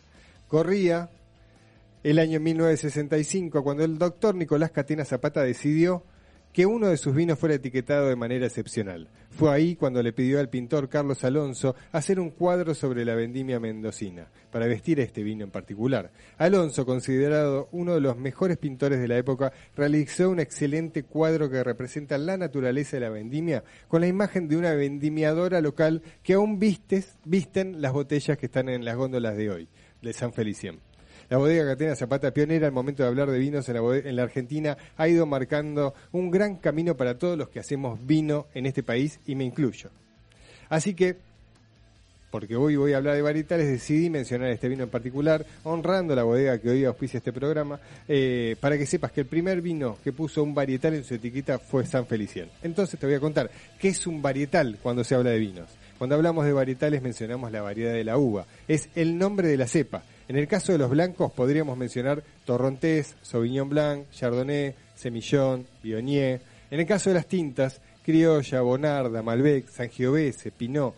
[0.48, 1.10] Corría
[2.04, 6.04] el año 1965 cuando el doctor Nicolás Catena Zapata decidió
[6.54, 9.10] que uno de sus vinos fuera etiquetado de manera excepcional.
[9.32, 13.60] Fue ahí cuando le pidió al pintor Carlos Alonso hacer un cuadro sobre la vendimia
[13.60, 16.12] mendocina, para vestir este vino en particular.
[16.38, 21.64] Alonso, considerado uno de los mejores pintores de la época, realizó un excelente cuadro que
[21.64, 26.60] representa la naturaleza de la vendimia, con la imagen de una vendimiadora local que aún
[26.60, 29.68] vistes, visten las botellas que están en las góndolas de hoy,
[30.04, 30.93] de San Felicien.
[31.34, 34.22] La bodega Catena Zapata, pionera al momento de hablar de vinos en la, en la
[34.22, 38.84] Argentina, ha ido marcando un gran camino para todos los que hacemos vino en este
[38.84, 39.90] país y me incluyo.
[40.70, 41.16] Así que,
[42.30, 46.22] porque hoy voy a hablar de varietales, decidí mencionar este vino en particular, honrando la
[46.22, 50.14] bodega que hoy auspicia este programa, eh, para que sepas que el primer vino que
[50.14, 52.48] puso un varietal en su etiqueta fue San Felicien.
[52.62, 55.68] Entonces te voy a contar, ¿qué es un varietal cuando se habla de vinos?
[55.98, 59.66] Cuando hablamos de varietales mencionamos la variedad de la uva, es el nombre de la
[59.66, 60.04] cepa.
[60.34, 66.42] En el caso de los blancos podríamos mencionar Torrontés, Sauvignon Blanc, Chardonnay, Semillón, Viognier.
[66.72, 70.96] En el caso de las tintas, Criolla, Bonarda, Malbec, Sangiovese, Pinot,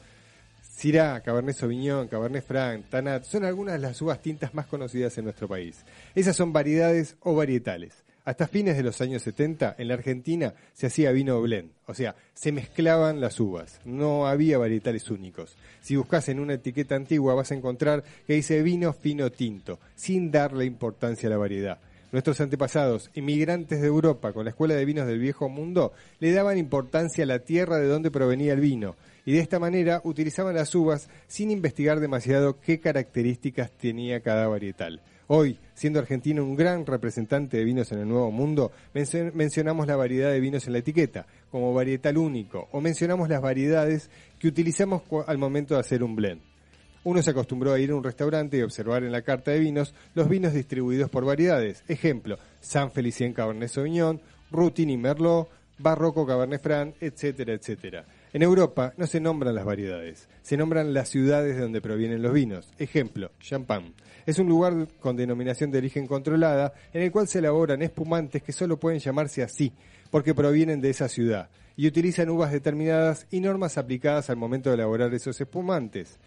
[0.62, 5.26] Syrah, Cabernet Sauvignon, Cabernet Franc, Tanat, son algunas de las uvas tintas más conocidas en
[5.26, 5.84] nuestro país.
[6.16, 8.05] Esas son variedades o varietales.
[8.26, 12.16] Hasta fines de los años 70, en la Argentina se hacía vino blend, o sea,
[12.34, 15.56] se mezclaban las uvas, no había varietales únicos.
[15.82, 20.32] Si buscas en una etiqueta antigua vas a encontrar que dice vino fino tinto, sin
[20.32, 21.78] darle importancia a la variedad.
[22.12, 26.58] Nuestros antepasados, inmigrantes de Europa con la Escuela de Vinos del Viejo Mundo, le daban
[26.58, 30.74] importancia a la tierra de donde provenía el vino y de esta manera utilizaban las
[30.76, 35.02] uvas sin investigar demasiado qué características tenía cada varietal.
[35.28, 39.96] Hoy, siendo Argentina un gran representante de vinos en el Nuevo Mundo, mencio- mencionamos la
[39.96, 45.02] variedad de vinos en la etiqueta como varietal único o mencionamos las variedades que utilizamos
[45.26, 46.42] al momento de hacer un blend.
[47.04, 49.94] Uno se acostumbró a ir a un restaurante y observar en la carta de vinos
[50.14, 51.84] los vinos distribuidos por variedades.
[51.88, 58.06] Ejemplo, San Felicien Cabernet Sauvignon, Rutin y Merlot, Barroco Cabernet Franc, etcétera, etcétera.
[58.36, 62.34] En Europa no se nombran las variedades, se nombran las ciudades de donde provienen los
[62.34, 62.70] vinos.
[62.78, 63.94] Ejemplo, Champagne.
[64.26, 68.52] Es un lugar con denominación de origen controlada en el cual se elaboran espumantes que
[68.52, 69.72] solo pueden llamarse así,
[70.12, 74.76] porque provienen de esa ciudad, y utilizan uvas determinadas y normas aplicadas al momento de
[74.76, 76.20] elaborar esos espumantes.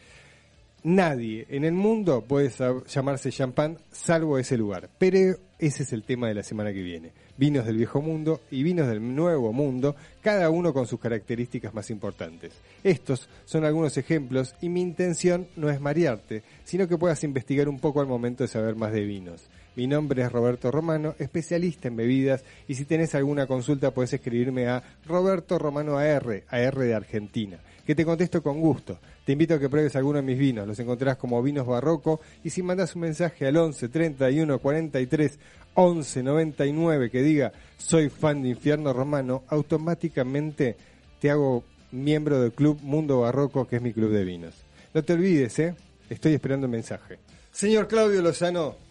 [0.85, 2.51] Nadie en el mundo puede
[2.87, 4.89] llamarse champán salvo ese lugar.
[4.97, 7.13] Pero ese es el tema de la semana que viene.
[7.39, 11.89] Vinos del viejo mundo y vinos del nuevo mundo, cada uno con sus características más
[11.89, 12.53] importantes.
[12.85, 17.79] Estos son algunos ejemplos y mi intención no es marearte, sino que puedas investigar un
[17.79, 19.49] poco al momento de saber más de vinos.
[19.79, 24.67] Mi nombre es Roberto Romano, especialista en bebidas, y si tenés alguna consulta puedes escribirme
[24.67, 28.99] a Roberto Romano AR, AR de Argentina, que te contesto con gusto.
[29.25, 32.51] Te invito a que pruebes alguno de mis vinos, los encontrarás como vinos barroco, y
[32.51, 35.39] si mandas un mensaje al 11 31 43
[35.75, 40.75] 11 99 que diga soy fan de Infierno Romano, automáticamente
[41.21, 41.63] te hago
[41.93, 44.55] miembro del club Mundo Barroco, que es mi club de vinos.
[44.93, 45.77] No te olvides, ¿eh?
[46.11, 47.21] Estoy esperando el mensaje.
[47.53, 48.88] Señor Claudio Lozano,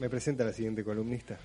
[0.00, 1.38] me presenta la siguiente columnista.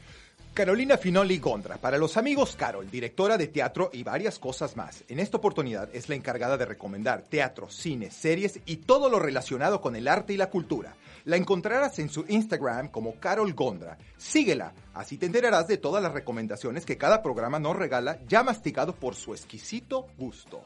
[0.53, 5.03] Carolina Finoli Gondra, para los amigos Carol, directora de teatro y varias cosas más.
[5.09, 9.81] En esta oportunidad es la encargada de recomendar teatro, cine, series y todo lo relacionado
[9.81, 10.95] con el arte y la cultura.
[11.25, 13.97] La encontrarás en su Instagram como Carol Gondra.
[14.17, 18.95] Síguela, así te enterarás de todas las recomendaciones que cada programa nos regala ya masticado
[18.95, 20.63] por su exquisito gusto.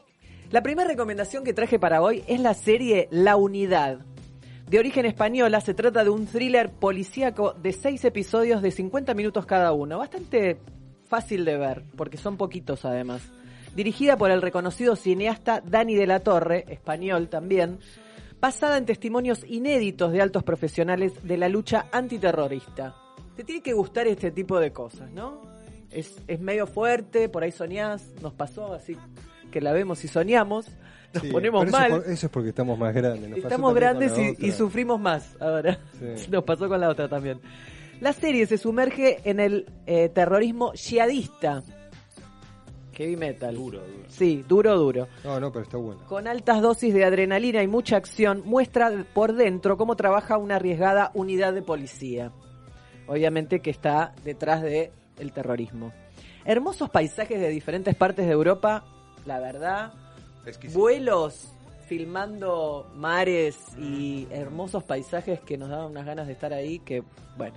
[0.50, 4.00] La primera recomendación que traje para hoy es la serie La Unidad.
[4.70, 9.44] De origen española, se trata de un thriller policíaco de seis episodios de 50 minutos
[9.44, 9.98] cada uno.
[9.98, 10.60] Bastante
[11.08, 13.20] fácil de ver, porque son poquitos además.
[13.74, 17.80] Dirigida por el reconocido cineasta Dani de la Torre, español también,
[18.40, 22.94] basada en testimonios inéditos de altos profesionales de la lucha antiterrorista.
[23.34, 25.42] Te tiene que gustar este tipo de cosas, ¿no?
[25.90, 28.96] Es, es medio fuerte, por ahí soñás, nos pasó así
[29.50, 30.66] que la vemos y soñamos,
[31.14, 31.90] nos Sí, ponemos eso mal.
[31.90, 33.28] por- Eso es porque estamos más grandes.
[33.30, 35.78] nos Estamos grandes y, sufrimos más ahora.
[35.98, 36.26] Sí.
[36.30, 37.40] Nos pasó con la otra también.
[38.00, 41.62] La serie se sumerge en el eh, terrorismo yihadista.
[42.94, 43.54] Heavy metal.
[43.54, 44.04] Duro, duro.
[44.08, 45.08] Sí, duro, duro.
[45.24, 46.02] No, no, pero está bueno.
[46.06, 51.10] Con altas dosis de adrenalina y mucha acción, muestra por dentro cómo trabaja una arriesgada
[51.14, 52.30] unidad de policía.
[53.06, 55.92] Obviamente que está detrás de el terrorismo.
[56.44, 58.84] Hermosos paisajes de diferentes partes de Europa,
[59.26, 59.92] la verdad.
[60.72, 61.48] Vuelos
[61.86, 67.02] filmando mares y hermosos paisajes que nos daban unas ganas de estar ahí que,
[67.36, 67.56] bueno,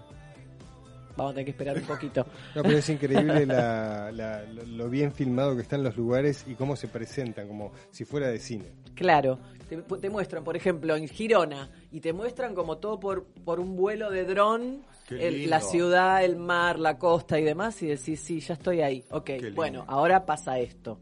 [1.15, 2.25] vamos a tener que esperar un poquito.
[2.55, 6.75] No, pero es increíble la- la- lo, bien filmado que están los lugares y cómo
[6.75, 8.65] se presentan, como si fuera de cine.
[8.95, 9.37] Claro,
[9.69, 13.75] te, te muestran, por ejemplo, en Girona, y te muestran como todo por, por un
[13.75, 14.81] vuelo de dron,
[15.27, 19.03] el- la ciudad, el mar, la costa y demás, y decís, sí, ya estoy ahí.
[19.11, 20.97] Ok, bueno, ahora pasa esto.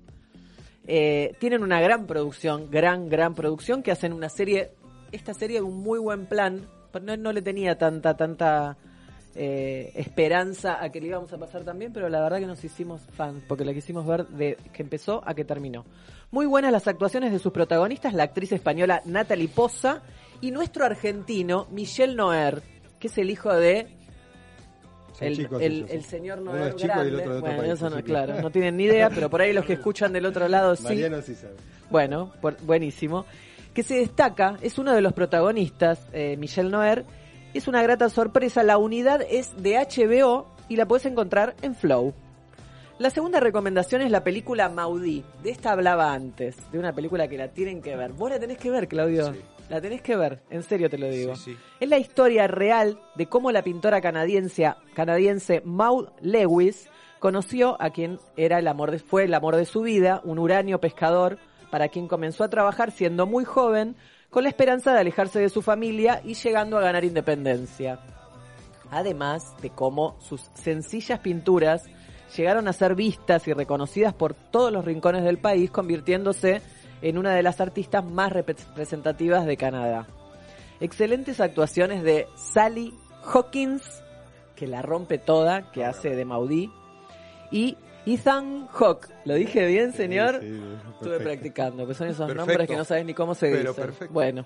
[0.94, 4.72] Eh, tienen una gran producción, gran, gran producción, que hacen una serie,
[5.14, 8.76] esta serie un muy buen plan, pero no, no le tenía tanta, tanta
[9.34, 13.04] eh, esperanza a que le íbamos a pasar también, pero la verdad que nos hicimos
[13.14, 15.86] fans, porque la quisimos ver de que empezó a que terminó.
[16.30, 20.02] Muy buenas las actuaciones de sus protagonistas, la actriz española Natalie Poza
[20.42, 22.64] y nuestro argentino Michel Noer,
[23.00, 23.88] que es el hijo de
[25.28, 27.18] el, chicos el- señor Uno Noer es chico y el grande.
[27.18, 29.54] otro de otro bueno, país, eso no, claro, no tienen ni idea, pero por ahí
[29.54, 30.84] los que escuchan del otro lado sí.
[30.84, 31.54] Mariano sí sabe.
[31.90, 33.26] Bueno, por- buenísimo.
[33.74, 37.06] Que se destaca, es uno de los protagonistas, eh, Michel Noer.
[37.54, 38.64] Es una grata sorpresa.
[38.64, 42.14] La unidad es de HBO y la puedes encontrar en Flow.
[43.00, 45.24] La segunda recomendación es la película Maudí.
[45.44, 48.12] De esta hablaba antes, de una película que la tienen que ver.
[48.14, 49.34] Vos la tenés que ver, Claudio.
[49.72, 51.32] La tenés que ver, en serio te lo digo.
[51.80, 58.20] Es la historia real de cómo la pintora canadiense, canadiense Maud Lewis conoció a quien
[58.36, 61.38] era el amor de, fue el amor de su vida, un uranio pescador,
[61.70, 63.96] para quien comenzó a trabajar siendo muy joven,
[64.30, 68.02] con la esperanza de alejarse de su familia y llegando a ganar independencia.
[68.90, 71.86] Además de cómo sus sencillas pinturas
[72.36, 76.62] llegaron a ser vistas y reconocidas por todos los rincones del país, convirtiéndose en
[77.18, 80.08] una de las artistas más representativas de Canadá.
[80.80, 82.94] Excelentes actuaciones de Sally
[83.24, 84.04] Hawkins,
[84.56, 86.72] que la rompe toda, que hace de Maudí,
[87.52, 89.10] y Ethan Hawke.
[89.26, 90.40] ¿Lo dije bien, señor?
[90.42, 92.46] Sí, sí, Estuve practicando, pues son esos Perfecto.
[92.48, 93.86] nombres que no sabes ni cómo se Pero dicen.
[93.86, 94.14] perfecto.
[94.14, 94.46] Bueno.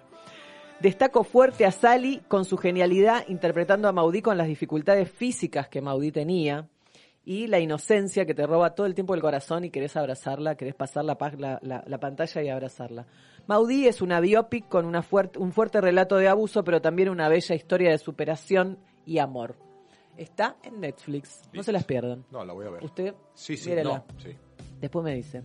[0.82, 5.80] Destaco fuerte a Sally con su genialidad interpretando a Maudí con las dificultades físicas que
[5.82, 6.68] Maudí tenía
[7.26, 10.76] y la inocencia que te roba todo el tiempo el corazón y querés abrazarla, querés
[10.76, 13.06] pasar la, la, la- la pantalla y abrazarla.
[13.48, 17.28] Maudí es una biopic con una fuerte, un fuerte relato de abuso, pero también una
[17.30, 19.56] bella historia de superación y amor.
[20.18, 22.24] Está en Netflix, no se las pierdan.
[22.32, 22.84] No, la voy a ver.
[22.84, 24.30] Usted, Sí, sí, no, sí.
[24.80, 25.42] Después me dice.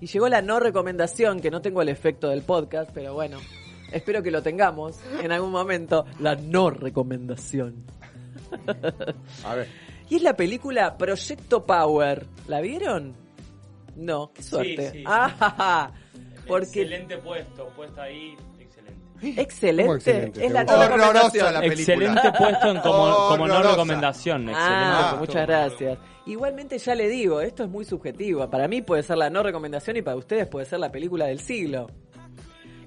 [0.00, 3.38] Y llegó la no recomendación, que no tengo el efecto del podcast, pero bueno,
[3.92, 6.04] espero que lo tengamos en algún momento.
[6.18, 7.84] La no recomendación.
[9.44, 9.68] A ver.
[10.10, 12.26] Y es la película Proyecto Power.
[12.46, 13.14] ¿La vieron?
[13.96, 14.90] No, qué suerte.
[14.90, 15.04] Sí, sí.
[15.06, 15.90] Ah,
[16.46, 19.40] porque Excelente puesto, puesta ahí, excelente.
[19.40, 19.82] Excelente.
[19.84, 20.44] ¿Cómo excelente?
[20.46, 21.54] Es la recomendación.
[21.54, 21.94] la película.
[21.94, 23.70] Excelente puesto en como, como no Horrorosa.
[23.70, 24.48] recomendación.
[24.48, 24.74] Excelente.
[24.74, 25.98] Ah, muchas gracias.
[26.26, 28.48] Igualmente ya le digo, esto es muy subjetivo.
[28.50, 31.40] Para mí puede ser la no recomendación y para ustedes puede ser la película del
[31.40, 31.90] siglo.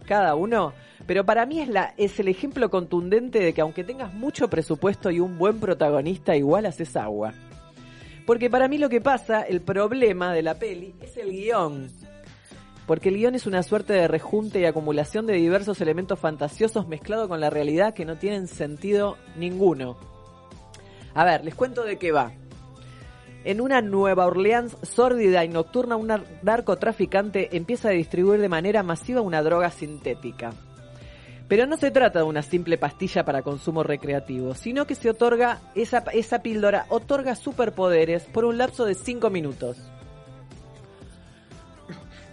[0.05, 0.73] Cada uno.
[1.07, 5.09] Pero para mí es, la, es el ejemplo contundente de que aunque tengas mucho presupuesto
[5.09, 7.33] y un buen protagonista, igual haces agua.
[8.25, 11.87] Porque para mí lo que pasa, el problema de la peli, es el guion.
[12.85, 17.29] Porque el guion es una suerte de rejunte y acumulación de diversos elementos fantasiosos mezclado
[17.29, 19.97] con la realidad que no tienen sentido ninguno.
[21.13, 22.33] A ver, les cuento de qué va.
[23.45, 28.83] En una Nueva Orleans sórdida y nocturna, un nar- narcotraficante empieza a distribuir de manera
[28.83, 30.51] masiva una droga sintética.
[31.47, 35.59] Pero no se trata de una simple pastilla para consumo recreativo, sino que se otorga,
[35.75, 39.77] esa, esa píldora otorga superpoderes por un lapso de 5 minutos.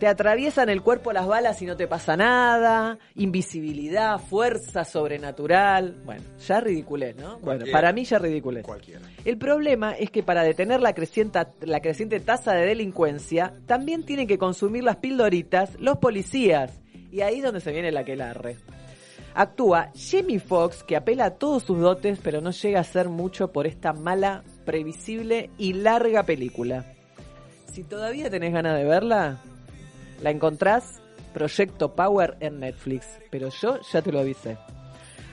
[0.01, 5.97] Te atraviesan el cuerpo las balas y no te pasa nada, invisibilidad, fuerza sobrenatural.
[6.05, 7.39] Bueno, ya ridiculé, ¿no?
[7.39, 8.63] Bueno, para mí ya ridiculé.
[8.63, 9.01] Cualquiera.
[9.25, 14.27] El problema es que para detener la creciente, la creciente tasa de delincuencia, también tienen
[14.27, 16.81] que consumir las pildoritas los policías.
[17.13, 18.57] Y ahí es donde se viene la que larre.
[19.35, 23.53] Actúa Jamie Foxx, que apela a todos sus dotes, pero no llega a hacer mucho
[23.53, 26.85] por esta mala, previsible y larga película.
[27.73, 29.39] Si todavía tenés ganas de verla,
[30.23, 31.01] la encontrás
[31.33, 33.07] Proyecto Power en Netflix.
[33.31, 34.57] Pero yo ya te lo avisé.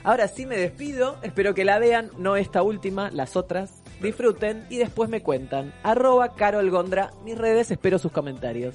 [0.02, 3.82] Ahora sí me despido, espero que la vean, no esta última, las otras.
[4.02, 5.72] Disfruten y después me cuentan.
[5.84, 8.74] Arroba Carol Gondra, mis redes, espero sus comentarios.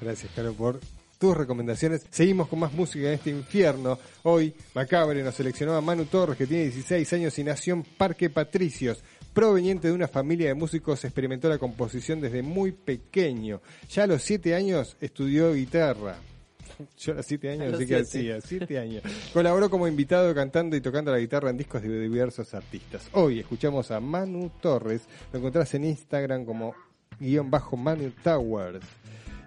[0.00, 0.80] Gracias, Caro, por
[1.20, 2.06] tus recomendaciones.
[2.10, 3.98] Seguimos con más música en este infierno.
[4.22, 8.30] Hoy, Macabre nos seleccionó a Manu Torres, que tiene 16 años y nació en Parque
[8.30, 9.04] Patricios.
[9.34, 13.60] Proveniente de una familia de músicos, experimentó la composición desde muy pequeño.
[13.90, 16.16] Ya a los 7 años estudió guitarra.
[16.98, 19.02] Yo a los 7 A años, así que hacía 7 años.
[19.34, 23.06] Colaboró como invitado cantando y tocando la guitarra en discos de diversos artistas.
[23.12, 25.02] Hoy escuchamos a Manu Torres.
[25.34, 26.74] Lo encontrás en Instagram como
[27.20, 28.86] guion bajo Manu Towers.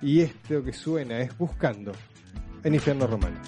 [0.04, 1.94] Y esto que suena es Buscando
[2.62, 3.40] en Infierno Romano.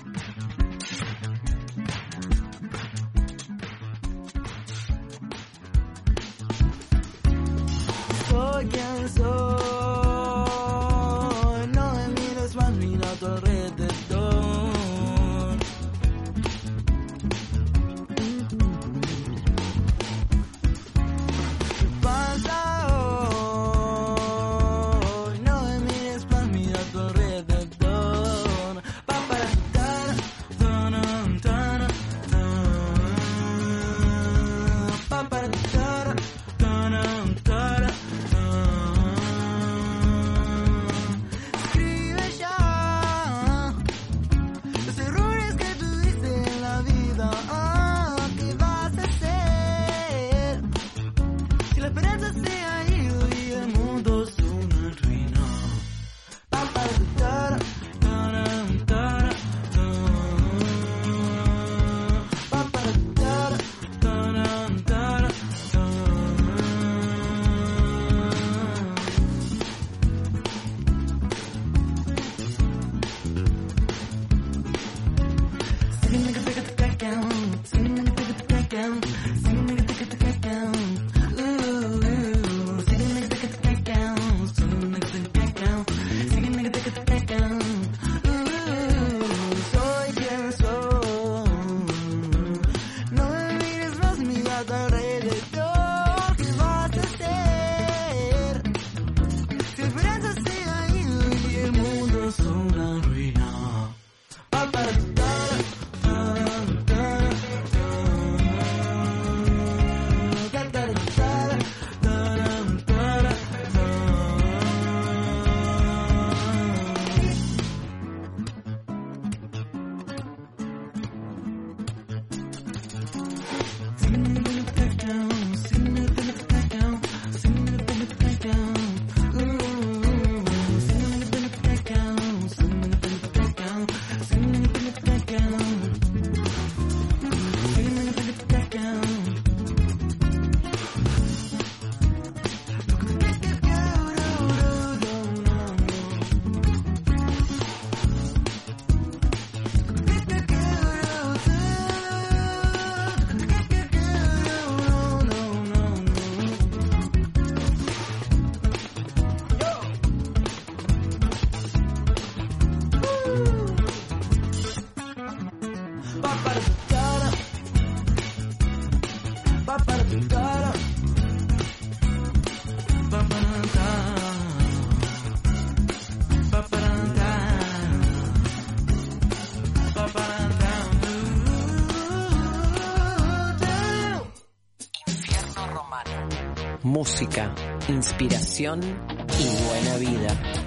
[186.85, 187.51] Música,
[187.87, 190.64] inspiración y buena vida.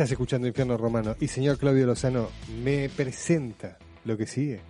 [0.00, 2.30] Estás escuchando Infierno Romano y señor Claudio Lozano
[2.64, 3.76] me presenta
[4.06, 4.62] lo que sigue.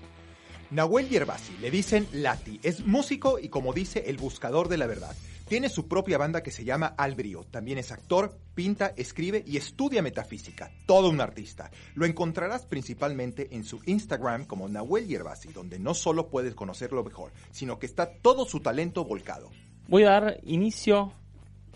[0.72, 5.14] Nahuel Yerbasi, le dicen Lati, es músico y como dice, el buscador de la verdad.
[5.46, 7.44] Tiene su propia banda que se llama Albrio.
[7.44, 10.72] También es actor, pinta, escribe y estudia metafísica.
[10.84, 11.70] Todo un artista.
[11.94, 17.30] Lo encontrarás principalmente en su Instagram como Nahuel Yerbasi, donde no solo puedes conocerlo mejor,
[17.52, 19.48] sino que está todo su talento volcado.
[19.86, 21.12] Voy a dar inicio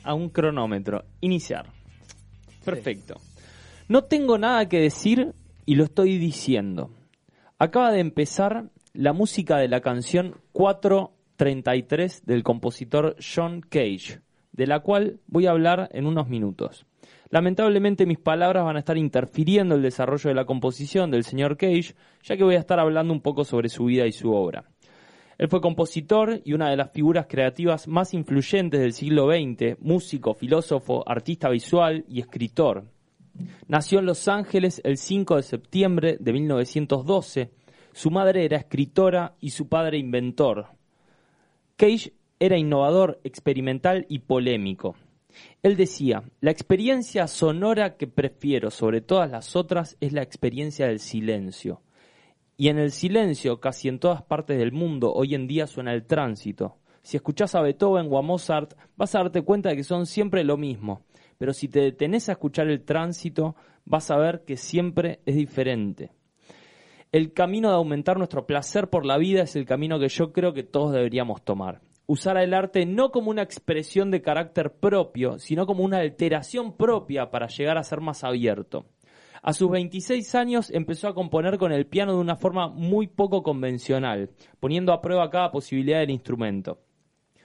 [0.02, 1.04] a un cronómetro.
[1.20, 1.72] Iniciar.
[2.64, 3.20] Perfecto.
[3.86, 5.34] No tengo nada que decir
[5.66, 6.90] y lo estoy diciendo.
[7.58, 14.20] Acaba de empezar la música de la canción 433 del compositor John Cage,
[14.52, 16.86] de la cual voy a hablar en unos minutos.
[17.28, 21.94] Lamentablemente mis palabras van a estar interfiriendo el desarrollo de la composición del señor Cage,
[22.22, 24.64] ya que voy a estar hablando un poco sobre su vida y su obra.
[25.36, 30.32] Él fue compositor y una de las figuras creativas más influyentes del siglo XX, músico,
[30.32, 32.93] filósofo, artista visual y escritor.
[33.66, 37.50] Nació en Los Ángeles el 5 de septiembre de 1912.
[37.92, 40.68] Su madre era escritora y su padre inventor.
[41.76, 44.96] Cage era innovador, experimental y polémico.
[45.62, 51.00] Él decía, la experiencia sonora que prefiero sobre todas las otras es la experiencia del
[51.00, 51.82] silencio.
[52.56, 56.06] Y en el silencio, casi en todas partes del mundo, hoy en día suena el
[56.06, 56.76] tránsito.
[57.02, 60.44] Si escuchás a Beethoven o a Mozart, vas a darte cuenta de que son siempre
[60.44, 61.02] lo mismo.
[61.38, 66.12] Pero si te detenés a escuchar el tránsito, vas a ver que siempre es diferente.
[67.12, 70.52] El camino de aumentar nuestro placer por la vida es el camino que yo creo
[70.52, 71.80] que todos deberíamos tomar.
[72.06, 77.30] usara el arte no como una expresión de carácter propio, sino como una alteración propia
[77.30, 78.86] para llegar a ser más abierto.
[79.42, 83.42] A sus 26 años empezó a componer con el piano de una forma muy poco
[83.42, 86.80] convencional, poniendo a prueba cada posibilidad del instrumento.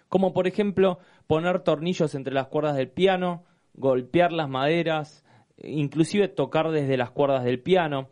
[0.08, 3.44] Como por ejemplo poner tornillos entre las cuerdas del piano,
[3.80, 5.26] golpear las maderas,
[5.64, 8.10] inclusive tocar desde las cuerdas del piano.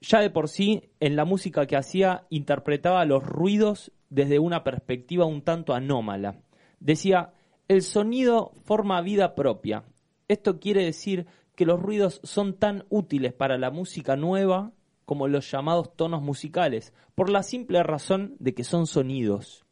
[0.00, 5.26] Ya de por sí, en la música que hacía, interpretaba los ruidos desde una perspectiva
[5.26, 6.40] un tanto anómala.
[6.80, 7.34] Decía,
[7.68, 9.84] el sonido forma vida propia.
[10.26, 14.72] Esto quiere decir que los ruidos son tan útiles para la música nueva
[15.04, 19.66] como los llamados tonos musicales, por la simple razón de que son sonidos.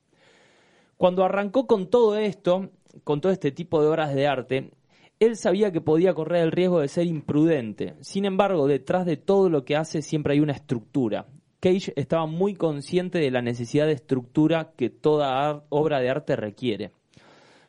[0.97, 2.71] Cuando arrancó con todo esto,
[3.05, 4.73] con todo este tipo de obras de arte,
[5.21, 7.95] él sabía que podía correr el riesgo de ser imprudente.
[8.01, 11.27] Sin embargo, detrás de todo lo que hace siempre hay una estructura.
[11.61, 16.93] Cage estaba muy consciente de la necesidad de estructura que toda obra de arte requiere.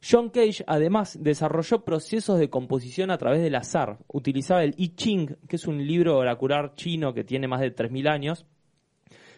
[0.08, 3.98] John Cage además desarrolló procesos de composición a través del azar.
[4.08, 8.10] Utilizaba el I Ching, que es un libro oracular chino que tiene más de 3.000
[8.10, 8.46] años.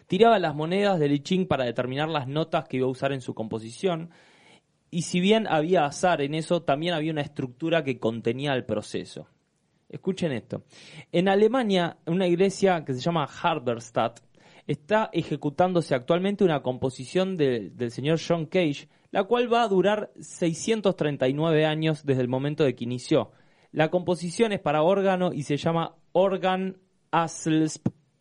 [0.06, 3.22] Tiraba las monedas del I Ching para determinar las notas que iba a usar en
[3.22, 4.10] su composición.
[4.94, 9.26] Y si bien había azar en eso, también había una estructura que contenía el proceso.
[9.88, 10.64] Escuchen esto.
[11.10, 14.20] En Alemania, una iglesia que se llama Halberstadt
[14.66, 20.10] está ejecutándose actualmente una composición de- del señor John Cage, la cual va a durar
[20.20, 23.32] 639 años desde el momento de que inició.
[23.72, 26.76] La composición es para órgano y se llama Organ
[27.10, 27.48] as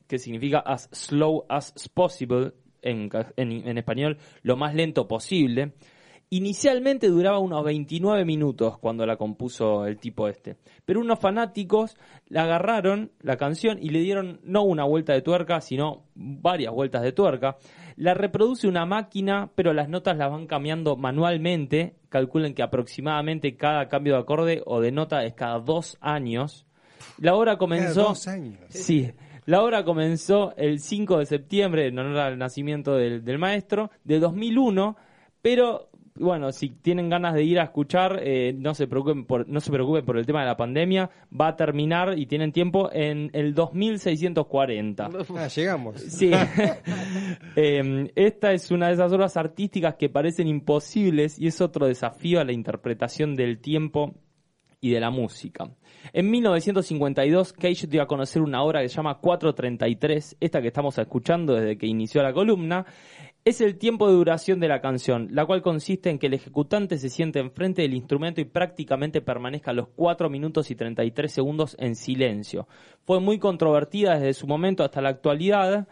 [0.08, 5.74] que significa as slow as possible, en- en español, lo más lento posible.
[6.34, 10.56] Inicialmente duraba unos 29 minutos cuando la compuso el tipo este.
[10.86, 11.98] Pero unos fanáticos
[12.30, 17.02] la agarraron, la canción, y le dieron no una vuelta de tuerca, sino varias vueltas
[17.02, 17.58] de tuerca.
[17.98, 21.98] La reproduce una máquina, pero las notas las van cambiando manualmente.
[22.08, 26.66] Calculen que aproximadamente cada cambio de acorde o de nota es cada dos años.
[27.20, 28.04] La obra comenzó...
[28.04, 28.58] dos años.
[28.70, 29.12] Sí.
[29.48, 34.20] La obra comenzó el 5 de septiembre, en honor al nacimiento del, del maestro, de
[34.22, 34.96] 2001,
[35.42, 35.91] pero
[36.22, 39.72] bueno, si tienen ganas de ir a escuchar, eh, no, se preocupen por, no se
[39.72, 41.10] preocupen por el tema de la pandemia,
[41.40, 45.10] va a terminar y tienen tiempo en el 2640.
[45.36, 46.02] Ah, llegamos.
[46.02, 46.32] Sí.
[47.56, 52.40] Eh, esta es una de esas obras artísticas que parecen imposibles y es otro desafío
[52.40, 54.14] a la interpretación del tiempo
[54.82, 55.70] y de la música.
[56.12, 60.98] En 1952, Cage dio a conocer una obra que se llama 433, esta que estamos
[60.98, 62.86] escuchando desde que inició la columna.
[63.44, 67.00] Es el tiempo de duración de la canción, la cual consiste en que el ejecutante
[67.00, 71.96] se siente enfrente del instrumento y prácticamente permanezca los 4 minutos y 33 segundos en
[71.96, 72.68] silencio.
[73.04, 75.88] Fue muy controvertida desde su momento hasta la actualidad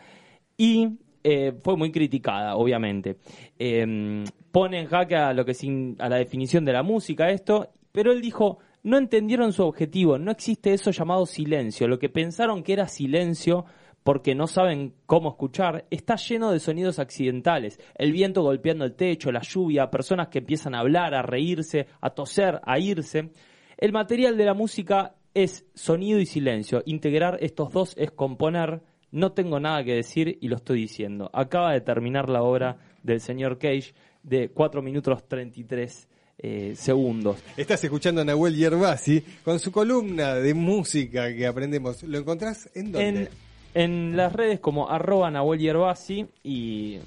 [0.58, 3.18] y eh, fue muy criticada, obviamente.
[3.58, 5.56] Eh, pone en jaque a, lo que
[5.98, 10.30] a la definición de la música esto, pero él dijo, no entendieron su objetivo, no
[10.30, 11.88] existe eso llamado silencio.
[11.88, 13.66] Lo que pensaron que era silencio
[14.10, 17.80] porque no saben cómo escuchar, está lleno de sonidos accidentales.
[17.94, 22.10] El viento golpeando el techo, la lluvia, personas que empiezan a hablar, a reírse, a
[22.10, 23.30] toser, a irse.
[23.78, 26.82] El material de la música es sonido y silencio.
[26.88, 28.82] Integrar estos dos es componer.
[29.12, 31.30] No tengo nada que decir y lo estoy diciendo.
[31.32, 33.94] Acaba de terminar la obra del señor Cage
[34.24, 37.44] de 4 minutos 33 eh, segundos.
[37.56, 42.02] Estás escuchando a Nahuel Yerbasi con su columna de música que aprendemos.
[42.02, 43.08] ¿Lo encontrás en dónde?
[43.08, 47.00] En, en las redes como arroba Nahuel Yerbasi y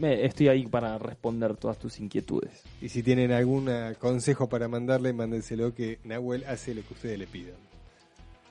[0.00, 2.62] estoy ahí para responder todas tus inquietudes.
[2.80, 7.18] Y si tienen algún eh, consejo para mandarle, mándenselo que Nahuel hace lo que ustedes
[7.18, 7.69] le pidan.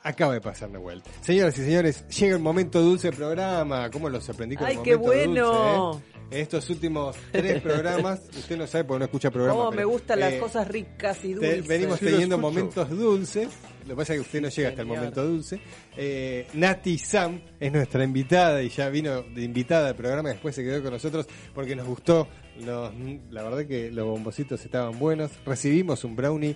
[0.03, 1.01] Acaba de pasar Nahuel.
[1.21, 3.89] Señoras y señores, llega el momento dulce del programa.
[3.91, 5.91] ¿Cómo los aprendí con ¡Ay, el qué momento bueno!
[5.93, 6.13] dulce, eh?
[6.31, 9.57] En estos últimos tres programas, usted no sabe porque no escucha programas.
[9.57, 11.67] Cómo me pero, gustan las eh, cosas ricas y te- dulces.
[11.67, 13.49] venimos teniendo momentos dulces.
[13.83, 14.97] Lo que pasa es que usted no llega hasta el Señor.
[14.99, 15.59] momento dulce.
[15.97, 20.29] Eh, Nati Sam es nuestra invitada y ya vino de invitada al programa.
[20.29, 21.25] Después se quedó con nosotros
[21.55, 22.27] porque nos gustó.
[22.59, 22.93] Los,
[23.31, 25.31] la verdad que los bombocitos estaban buenos.
[25.45, 26.55] Recibimos un brownie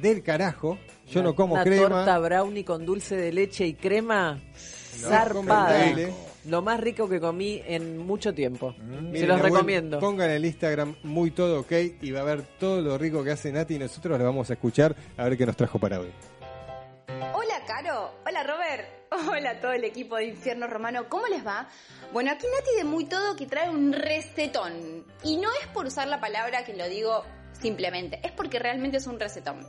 [0.00, 0.78] del carajo.
[1.10, 1.88] Yo no como Una crema.
[1.88, 4.34] torta brownie con dulce de leche y crema.
[5.02, 5.92] No, zarpada.
[6.44, 8.74] Lo más rico que comí en mucho tiempo.
[8.74, 9.98] Se Miren, los recomiendo.
[10.00, 13.52] Pongan el Instagram muy todo ok y va a ver todo lo rico que hace
[13.52, 16.10] Nati y nosotros lo vamos a escuchar a ver qué nos trajo para hoy.
[17.34, 18.12] Hola, Caro.
[18.26, 18.88] Hola, Robert.
[19.30, 21.08] Hola a todo el equipo de Infierno Romano.
[21.08, 21.68] ¿Cómo les va?
[22.12, 25.04] Bueno, aquí Nati de Muy Todo que trae un recetón.
[25.24, 27.24] Y no es por usar la palabra que lo digo
[27.60, 29.66] simplemente, es porque realmente es un recetón.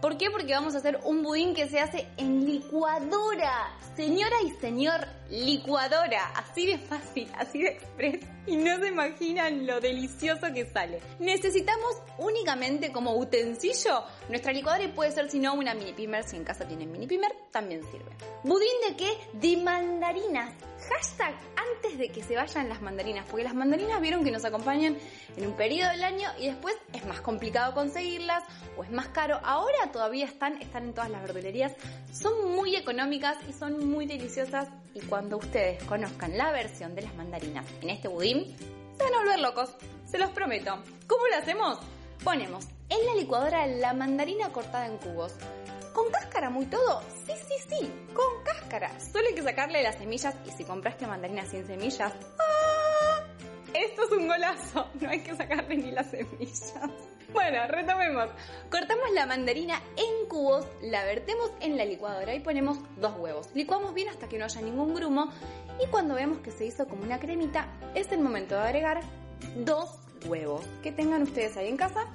[0.00, 0.30] ¿Por qué?
[0.30, 3.76] Porque vamos a hacer un budín que se hace en licuadora.
[3.96, 6.24] Señora y señor, licuadora.
[6.36, 8.24] Así de fácil, así de express.
[8.46, 11.00] Y no se imaginan lo delicioso que sale.
[11.18, 16.22] Necesitamos únicamente como utensilio nuestra licuadora y puede ser si no una mini pimer.
[16.22, 18.12] Si en casa tienen mini pimer, también sirve.
[18.44, 19.10] ¿Budín de qué?
[19.32, 20.54] De mandarinas.
[20.88, 24.96] Hashtag antes de que se vayan las mandarinas, porque las mandarinas vieron que nos acompañan
[25.36, 28.44] en un periodo del año y después es más complicado conseguirlas
[28.76, 29.40] o es más caro.
[29.42, 31.72] Ahora todavía están, están en todas las verdulerías,
[32.12, 37.14] son muy económicas y son muy deliciosas y cuando ustedes conozcan la versión de las
[37.14, 38.56] mandarinas en este budín,
[38.96, 39.70] se van a volver locos,
[40.06, 40.82] se los prometo.
[41.06, 41.78] ¿Cómo lo hacemos?
[42.22, 45.34] Ponemos en la licuadora la mandarina cortada en cubos.
[45.98, 47.02] ¿Con cáscara muy todo?
[47.26, 48.88] Sí, sí, sí, con cáscara.
[49.00, 53.24] Solo hay que sacarle las semillas y si compraste mandarina sin semillas, ¡ah!
[53.74, 56.88] Esto es un golazo, no hay que sacarle ni las semillas.
[57.32, 58.30] Bueno, retomemos.
[58.70, 63.48] Cortamos la mandarina en cubos, la vertemos en la licuadora y ponemos dos huevos.
[63.54, 65.32] Licuamos bien hasta que no haya ningún grumo
[65.84, 69.00] y cuando vemos que se hizo como una cremita, es el momento de agregar
[69.64, 72.06] dos huevos que tengan ustedes ahí en casa.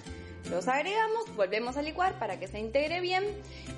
[0.50, 3.24] Los agregamos, volvemos a licuar para que se integre bien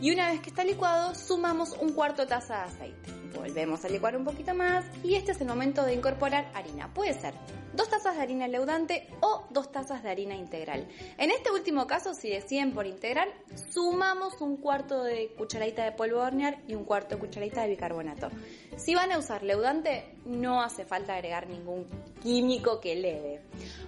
[0.01, 3.24] y una vez que está licuado sumamos un cuarto taza de aceite.
[3.35, 6.93] Volvemos a licuar un poquito más y este es el momento de incorporar harina.
[6.93, 7.33] Puede ser
[7.73, 10.87] dos tazas de harina leudante o dos tazas de harina integral.
[11.17, 13.29] En este último caso, si deciden por integral,
[13.69, 17.69] sumamos un cuarto de cucharadita de polvo de hornear y un cuarto de cucharadita de
[17.69, 18.29] bicarbonato.
[18.77, 21.85] Si van a usar leudante, no hace falta agregar ningún
[22.21, 23.41] químico que leve.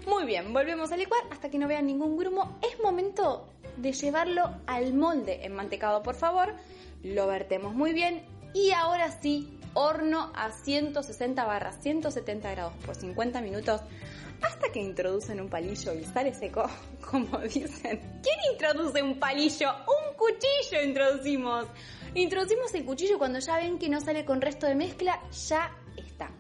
[0.06, 2.60] Muy bien, volvemos a licuar hasta que no vean ningún grumo.
[2.62, 6.54] Es momento de llevarlo al molde enmantecado, por favor.
[7.04, 8.26] Lo vertemos muy bien
[8.58, 13.82] y ahora sí, horno a 160 barras 170 grados por 50 minutos
[14.42, 16.68] hasta que introducen un palillo y sale seco,
[17.12, 18.22] como dicen.
[18.24, 19.70] ¿Quién introduce un palillo?
[19.70, 21.66] Un cuchillo introducimos.
[22.16, 26.32] Introducimos el cuchillo cuando ya ven que no sale con resto de mezcla, ya está.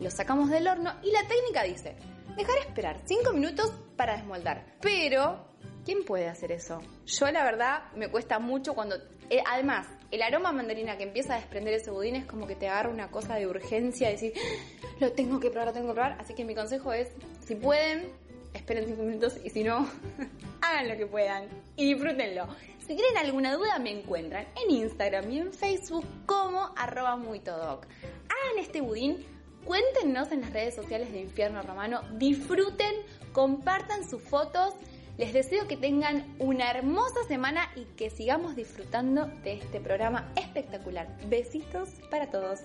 [0.00, 1.96] Lo sacamos del horno y la técnica dice,
[2.36, 4.64] dejar esperar 5 minutos para desmoldar.
[4.80, 5.46] Pero,
[5.84, 6.80] ¿quién puede hacer eso?
[7.04, 8.96] Yo la verdad me cuesta mucho cuando...
[9.28, 12.68] eh, además, el aroma mandarina que empieza a desprender ese budín es como que te
[12.68, 16.16] agarra una cosa de urgencia, decir, "Ah, lo tengo que probar, lo tengo que probar.
[16.20, 17.08] Así que mi consejo es,
[17.44, 18.08] si pueden,
[18.54, 19.86] esperen 5 minutos y si no,
[20.62, 22.46] hagan lo que puedan y disfrútenlo.
[22.86, 27.84] Si tienen alguna duda me encuentran en Instagram y en Facebook como arroba muitodoc.
[27.84, 29.26] Hagan este budín,
[29.64, 32.94] cuéntenos en las redes sociales de Infierno Romano, disfruten,
[33.32, 34.72] compartan sus fotos.
[35.18, 41.08] Les deseo que tengan una hermosa semana y que sigamos disfrutando de este programa espectacular.
[41.28, 42.60] Besitos para todos.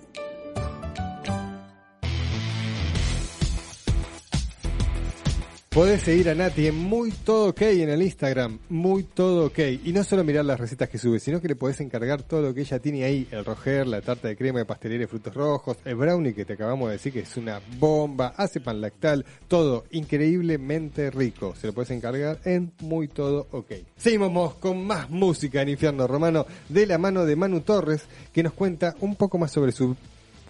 [5.74, 9.60] Podés seguir a Nati en Muy Todo Ok en el Instagram, Muy Todo Ok.
[9.86, 12.54] Y no solo mirar las recetas que sube, sino que le podés encargar todo lo
[12.54, 13.26] que ella tiene ahí.
[13.32, 16.54] El roger, la tarta de crema de pastelería de frutos rojos, el brownie que te
[16.54, 21.56] acabamos de decir que es una bomba, hace pan lactal, todo increíblemente rico.
[21.56, 23.72] Se lo podés encargar en Muy Todo Ok.
[23.96, 28.04] Seguimos con más música en Infierno Romano de la mano de Manu Torres,
[28.34, 29.96] que nos cuenta un poco más sobre su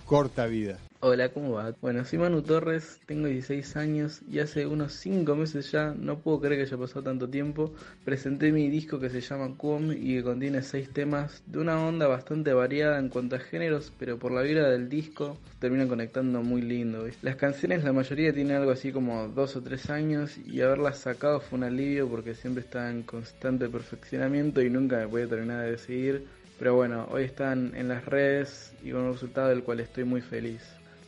[0.03, 0.79] corta vida.
[1.03, 1.73] Hola, ¿cómo va?
[1.81, 6.39] Bueno, soy Manu Torres, tengo 16 años y hace unos 5 meses ya, no puedo
[6.41, 7.73] creer que haya pasado tanto tiempo,
[8.05, 12.05] presenté mi disco que se llama Cuom y que contiene 6 temas de una onda
[12.05, 16.61] bastante variada en cuanto a géneros, pero por la vibra del disco terminan conectando muy
[16.61, 17.07] lindo.
[17.23, 21.39] Las canciones, la mayoría tienen algo así como 2 o 3 años y haberlas sacado
[21.39, 25.71] fue un alivio porque siempre estaba en constante perfeccionamiento y nunca me podía terminar de
[25.71, 26.27] decidir.
[26.59, 30.21] Pero bueno, hoy están en las redes y con un resultado del cual estoy muy
[30.21, 30.61] feliz.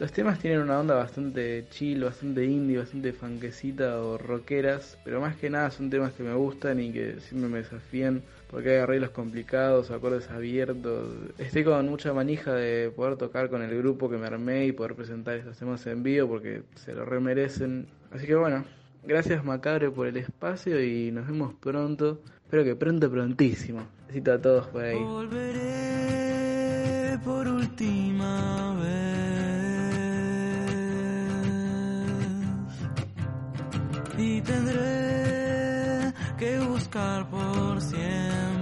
[0.03, 5.37] Los temas tienen una onda bastante chill, bastante indie, bastante fanquecita o rockeras, pero más
[5.37, 9.11] que nada son temas que me gustan y que siempre me desafían porque hay arreglos
[9.11, 11.07] complicados, acordes abiertos.
[11.37, 14.93] Estoy con mucha manija de poder tocar con el grupo que me armé y poder
[14.93, 17.87] presentar estos temas en vivo porque se lo remerecen.
[18.11, 18.65] Así que bueno,
[19.05, 22.19] gracias Macabre por el espacio y nos vemos pronto.
[22.43, 23.87] Espero que pronto, prontísimo.
[24.07, 24.99] Besito a todos por ahí.
[25.01, 26.33] Volveré
[27.23, 28.72] por última
[34.17, 38.52] y tendré que buscar por siempre.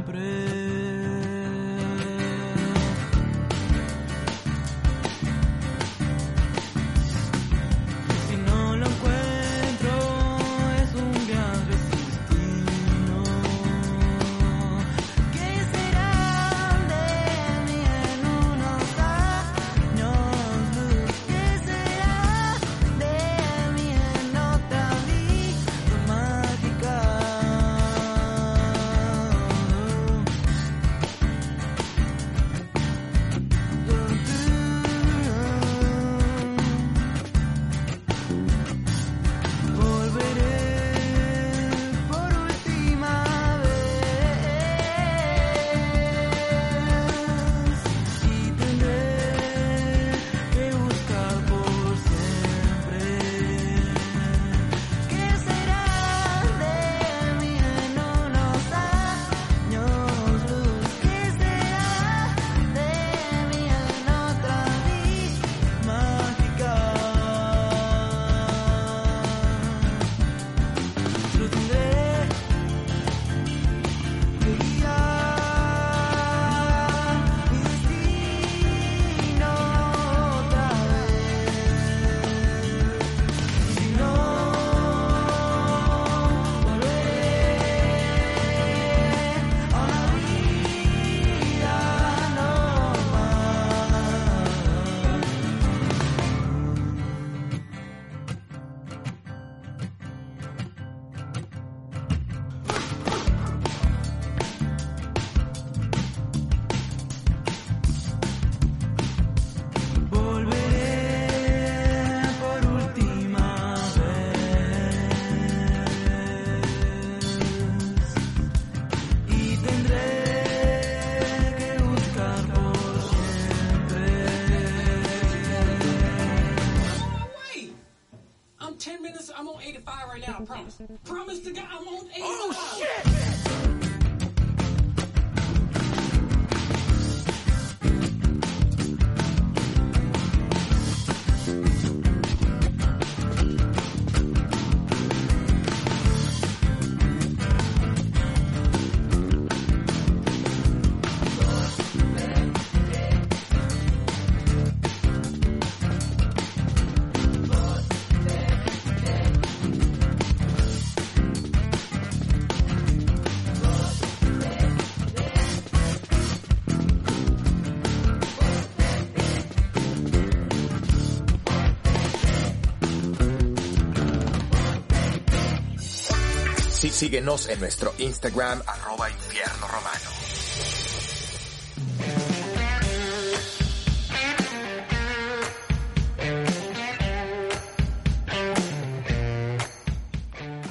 [176.82, 180.10] Sí, síguenos en nuestro Instagram, arroba infierno romano.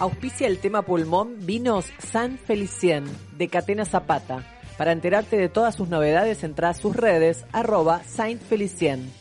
[0.00, 3.04] Auspicia el tema pulmón Vinos San Felicien
[3.38, 4.44] de Catena Zapata.
[4.76, 9.19] Para enterarte de todas sus novedades, entra a sus redes arroba Saint Felicien.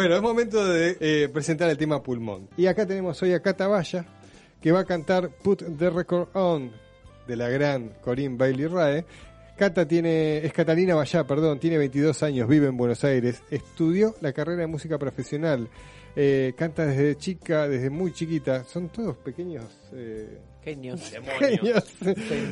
[0.00, 2.48] Bueno, es momento de eh, presentar el tema Pulmón.
[2.56, 4.06] Y acá tenemos hoy a Cata Valla,
[4.58, 6.70] que va a cantar Put the Record On,
[7.28, 9.04] de la gran Corinne Bailey Rae.
[9.58, 14.32] Cata tiene, es Catalina Vallá, perdón, tiene 22 años, vive en Buenos Aires, estudió la
[14.32, 15.68] carrera de música profesional,
[16.16, 19.66] eh, canta desde chica, desde muy chiquita, son todos pequeños...
[19.92, 21.12] eh, Genios.
[21.38, 21.84] genios.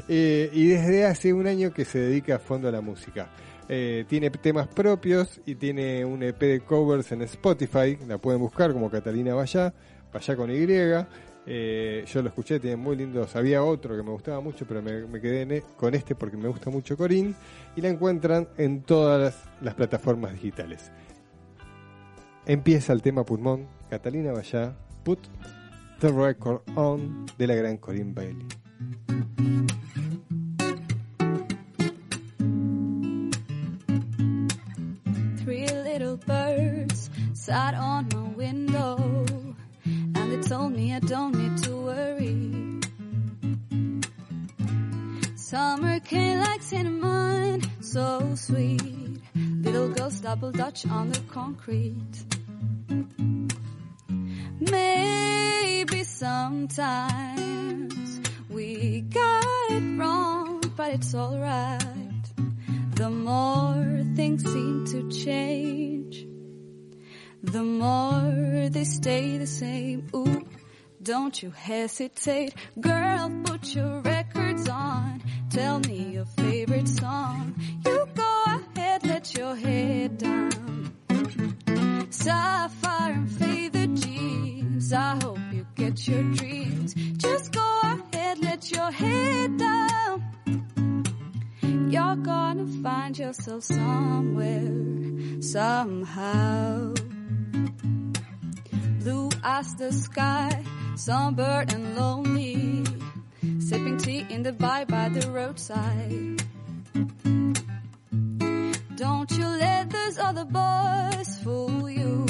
[0.08, 3.30] Eh, y desde hace un año que se dedica a fondo a la música.
[3.68, 8.72] Eh, tiene temas propios y tiene un EP de covers en Spotify, la pueden buscar
[8.72, 9.74] como Catalina Vallá,
[10.12, 10.66] Vallá con Y.
[11.50, 13.34] Eh, yo lo escuché, tiene muy lindos.
[13.34, 16.68] Había otro que me gustaba mucho, pero me, quedé e- con este porque me gusta
[16.68, 17.34] mucho Corín.
[17.74, 20.92] Y la encuentran en todas las, las plataformas digitales.
[22.44, 25.20] Empieza el tema pulmón, Catalina Vallá, Put
[26.00, 28.46] the Record On de la gran Corinne Bailey.
[37.48, 38.96] Sat on my window
[39.86, 42.52] and they told me I don't need to worry.
[45.34, 49.22] Summer came like cinnamon, so sweet.
[49.34, 52.16] Little girls double dutch on the concrete.
[54.60, 57.00] Maybe sometimes
[58.50, 62.26] we got it wrong, but it's alright.
[62.96, 66.26] The more things seem to change,
[67.42, 70.08] the more they stay the same.
[70.14, 70.46] Ooh,
[71.02, 72.54] don't you hesitate.
[72.80, 75.22] Girl, put your records on.
[75.50, 77.54] Tell me your favorite song.
[77.86, 80.92] You go ahead, let your head down.
[82.10, 84.92] Sapphire and faded jeans.
[84.92, 86.94] I hope you get your dreams.
[86.94, 90.24] Just go ahead, let your head down.
[91.90, 96.94] You're gonna find yourself somewhere, somehow.
[99.08, 100.62] Blue as the sky,
[100.94, 102.84] sunburned and lonely.
[103.58, 106.42] Sipping tea in the bar by the roadside.
[108.96, 112.26] Don't you let those other boys fool you.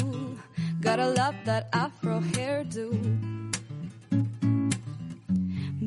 [0.79, 2.87] Gotta love that afro hairdo.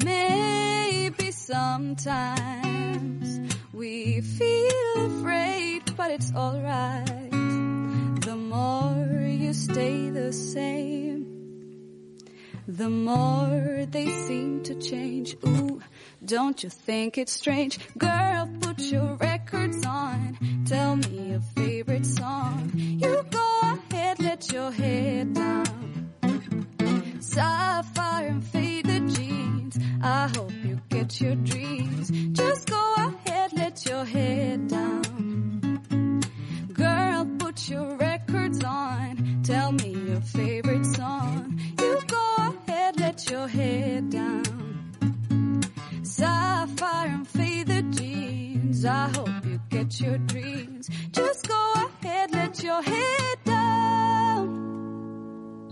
[0.04, 3.28] Maybe sometimes
[3.72, 7.31] we feel afraid, but it's alright.
[8.52, 11.24] More you stay the same,
[12.68, 15.36] the more they seem to change.
[15.46, 15.80] Ooh,
[16.22, 17.78] don't you think it's strange?
[17.96, 20.36] Girl, put your records on.
[20.66, 22.72] Tell me your favorite song.
[22.74, 26.12] You go ahead, let your head down.
[27.20, 29.78] Sapphire and faded jeans.
[30.02, 32.10] I hope you get your dreams.
[32.36, 35.02] Just go ahead, let your head down.
[36.74, 38.01] Girl, put your
[38.72, 39.42] on.
[39.42, 41.60] Tell me your favorite song.
[41.80, 45.62] You go ahead, let your head down.
[46.02, 48.84] Sapphire and faded jeans.
[48.84, 50.88] I hope you get your dreams.
[51.12, 54.81] Just go ahead, let your head down.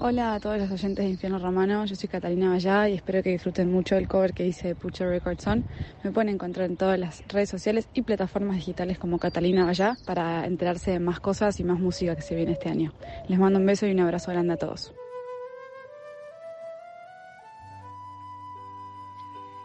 [0.03, 3.33] Hola a todos los oyentes de Infierno Romano, yo soy Catalina Vallá y espero que
[3.33, 5.63] disfruten mucho el cover que hice de Pucho Records On.
[6.03, 10.47] Me pueden encontrar en todas las redes sociales y plataformas digitales como Catalina Vallá para
[10.47, 12.95] enterarse de más cosas y más música que se viene este año.
[13.29, 14.95] Les mando un beso y un abrazo grande a todos.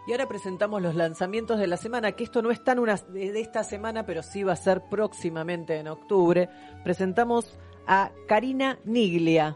[0.06, 3.64] Y ahora presentamos los lanzamientos de la semana, que esto no es tan de esta
[3.64, 6.50] semana, pero sí va a ser próximamente en octubre.
[6.84, 7.58] Presentamos
[7.88, 9.56] a Karina Niglia.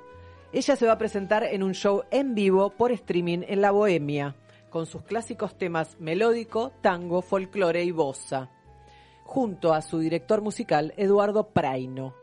[0.52, 4.36] Ella se va a presentar en un show en vivo por streaming en La Bohemia,
[4.72, 8.50] con sus clásicos temas melódico, tango, folclore y bossa,
[9.26, 12.16] junto a su director musical Eduardo Praino.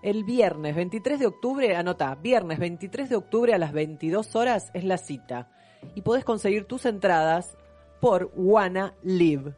[0.00, 4.84] El viernes 23 de octubre, anota, viernes 23 de octubre a las 22 horas es
[4.84, 5.50] la cita.
[5.96, 7.56] Y podés conseguir tus entradas
[8.00, 9.54] por Wanna Live.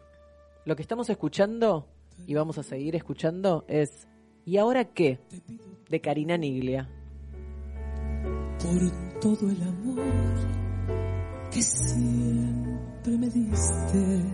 [0.65, 1.89] Lo que estamos escuchando
[2.27, 4.09] y vamos a seguir escuchando es
[4.47, 5.19] ¿Y ahora qué?
[5.91, 6.89] de Karina Niglia.
[8.65, 10.03] Por todo el amor
[11.51, 14.25] que siempre me diste.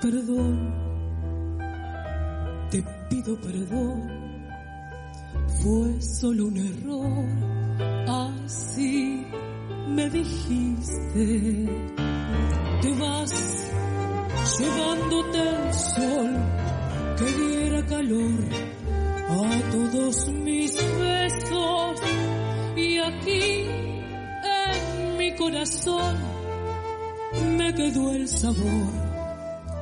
[0.00, 0.74] Perdón,
[2.70, 4.46] te pido perdón,
[5.60, 7.26] fue solo un error,
[8.08, 9.26] así
[9.88, 11.68] me dijiste.
[12.82, 13.70] Te vas
[14.60, 16.30] llevándote el sol
[17.16, 18.74] que diera calor
[19.28, 22.00] a todos mis besos
[22.76, 23.66] y aquí
[24.44, 26.16] en mi corazón
[27.56, 29.04] me quedó el sabor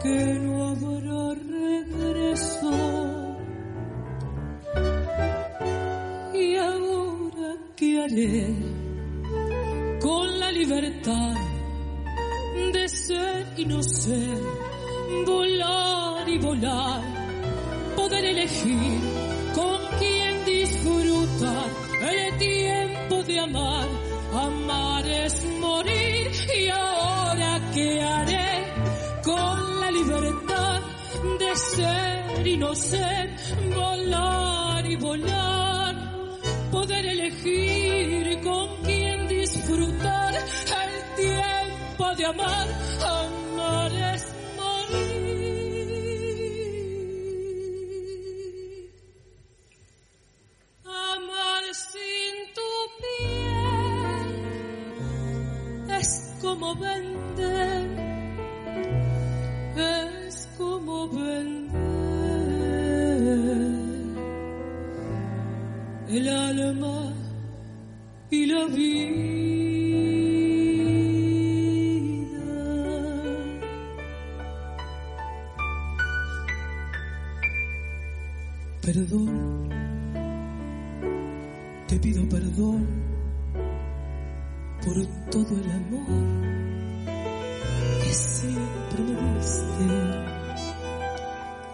[0.03, 2.71] que no habrá regreso.
[6.35, 8.55] Y ahora qué haré
[10.01, 11.35] con la libertad
[12.73, 14.39] de ser y no ser
[15.27, 17.03] volar y volar
[17.97, 19.22] poder elegir
[23.25, 23.89] de amar.
[24.33, 28.73] Amar es morir y ahora qué haré
[29.23, 30.81] con la libertad
[31.39, 33.31] de ser y no ser,
[33.75, 35.95] volar y volar,
[36.71, 42.69] poder elegir con quién disfrutar el tiempo de amar.
[43.03, 43.42] Amar
[56.75, 57.89] vender,
[59.77, 61.73] es como vender
[66.09, 67.13] el alma
[68.31, 69.62] y la vida.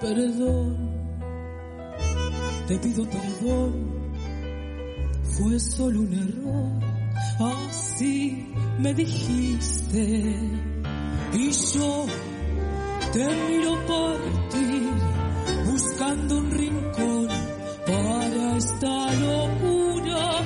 [0.08, 0.74] Perdón,
[2.66, 3.74] te pido perdón,
[5.36, 8.46] fue solo un error, así
[8.78, 10.34] me dijiste.
[11.34, 12.06] Y yo
[13.12, 14.92] te miro partir,
[15.66, 17.28] buscando un rincón
[17.86, 20.40] para esta locura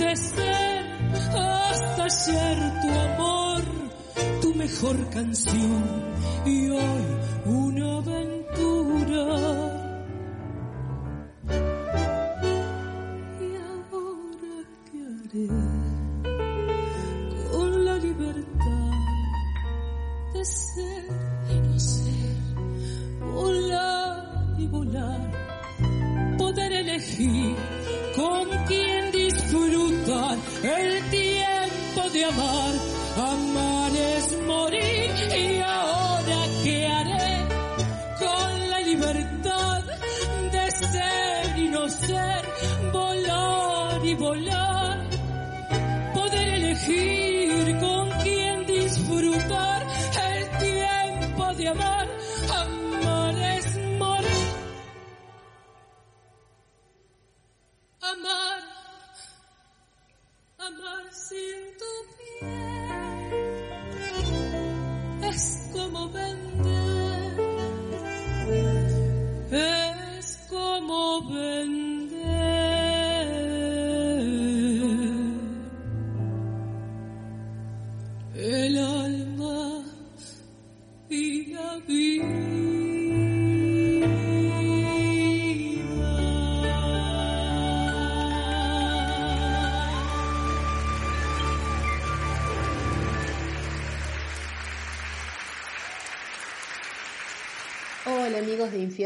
[0.00, 0.84] de ser
[1.34, 3.62] hasta ayer tu amor,
[4.42, 6.12] tu mejor canción
[6.44, 7.02] y hoy
[7.46, 8.41] una aventura.
[8.54, 9.71] Y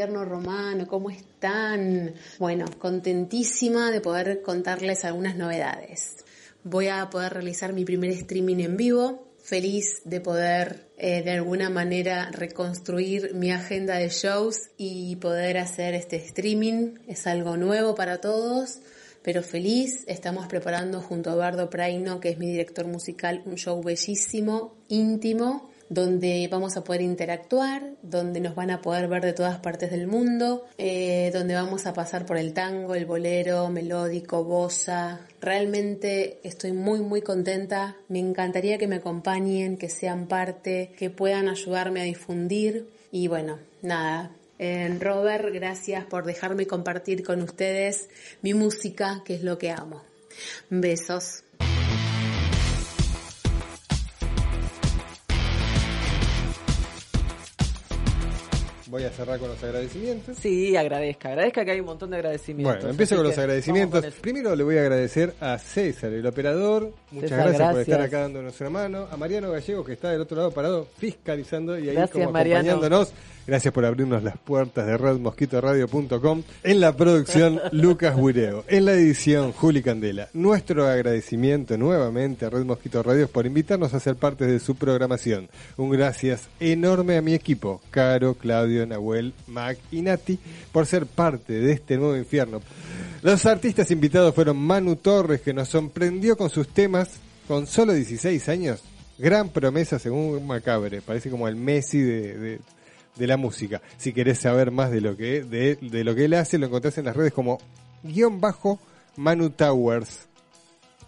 [0.05, 2.13] Romano, ¿cómo están?
[2.37, 6.17] Bueno, contentísima de poder contarles algunas novedades.
[6.63, 11.69] Voy a poder realizar mi primer streaming en vivo feliz de poder eh, de alguna
[11.69, 16.95] manera reconstruir mi agenda de shows y poder hacer este streaming.
[17.07, 18.79] Es algo nuevo para todos,
[19.23, 20.03] pero feliz.
[20.07, 25.69] Estamos preparando junto a Bardo Praino, que es mi director musical, un show bellísimo, íntimo
[25.89, 30.07] donde vamos a poder interactuar, donde nos van a poder ver de todas partes del
[30.07, 35.21] mundo, eh, donde vamos a pasar por el tango, el bolero, melódico, bossa.
[35.41, 41.47] Realmente estoy muy muy contenta, me encantaría que me acompañen, que sean parte, que puedan
[41.47, 44.31] ayudarme a difundir y bueno, nada.
[44.59, 48.09] Eh, Robert, gracias por dejarme compartir con ustedes
[48.41, 50.01] mi música, que es lo que amo.
[50.69, 51.43] Besos.
[58.89, 60.37] Voy a cerrar con los agradecimientos.
[60.37, 62.75] Sí, agradezca, agradezca que hay un montón de agradecimientos.
[62.77, 64.01] Bueno, empiezo con los agradecimientos.
[64.01, 64.13] con.
[64.21, 66.91] Primero le voy a agradecer a César, el operador.
[67.11, 69.07] Muchas César, gracias, por estar acá dándonos una mano.
[69.11, 72.69] A Mariano Gallego, que está del otro lado parado, fiscalizando y ahí Gracias, como Mariano.
[72.69, 73.13] acompañándonos.
[73.47, 76.43] Gracias por abrirnos las puertas de redmosquitoradio.com.
[76.63, 78.65] En la producción, Lucas Buireo.
[78.67, 80.27] En la edición, Juli Candela.
[80.33, 85.49] Nuestro agradecimiento nuevamente a Red Mosquito Radio por invitarnos a ser parte de su programación.
[85.77, 90.37] Un gracias enorme a mi equipo, Caro, Claudio, Nahuel, Mac y Nati,
[90.71, 92.61] por ser parte de este nuevo infierno.
[93.21, 97.09] Los artistas invitados fueron Manu Torres, que nos sorprendió con sus temas
[97.47, 98.83] con solo 16 años.
[99.17, 102.59] Gran promesa según Macabre, parece como el Messi de,
[103.17, 103.81] de- la música.
[103.97, 106.99] Si querés saber más de lo que de, de lo que él hace, lo encontrás
[106.99, 107.57] en las redes como
[108.03, 108.79] guion bajo
[109.15, 110.27] Manu Towers.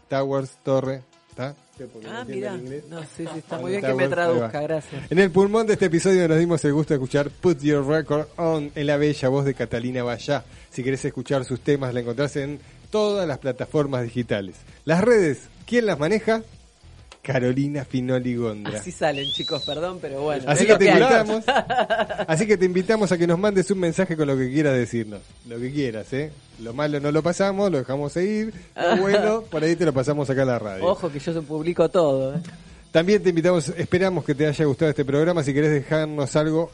[0.07, 1.55] Towers, Torre, ¿está?
[1.87, 2.55] Porque Ah, mira.
[2.55, 2.83] inglés.
[2.89, 5.11] No, sí, sí, está Manu muy bien que me traduzca, gracias.
[5.11, 8.27] En el pulmón de este episodio nos dimos el gusto de escuchar Put Your Record
[8.37, 10.43] On en la bella voz de Catalina Bayá.
[10.69, 12.59] Si querés escuchar sus temas, la encontrás en
[12.91, 14.55] todas las plataformas digitales.
[14.85, 16.41] Las redes, ¿quién las maneja?
[17.31, 18.79] Carolina Finoli Gondra.
[18.79, 20.45] Así salen, chicos, perdón, pero bueno.
[20.47, 21.43] Así que te invitamos,
[22.27, 25.21] así que te invitamos a que nos mandes un mensaje con lo que quieras decirnos,
[25.47, 26.31] lo que quieras, ¿eh?
[26.63, 30.27] Lo malo no lo pasamos, lo dejamos seguir, lo bueno, por ahí te lo pasamos
[30.27, 30.83] acá en la radio.
[30.83, 32.33] Ojo que yo se publico todo.
[32.33, 32.39] ¿eh?
[32.91, 36.71] También te invitamos, esperamos que te haya gustado este programa, si querés dejarnos algo,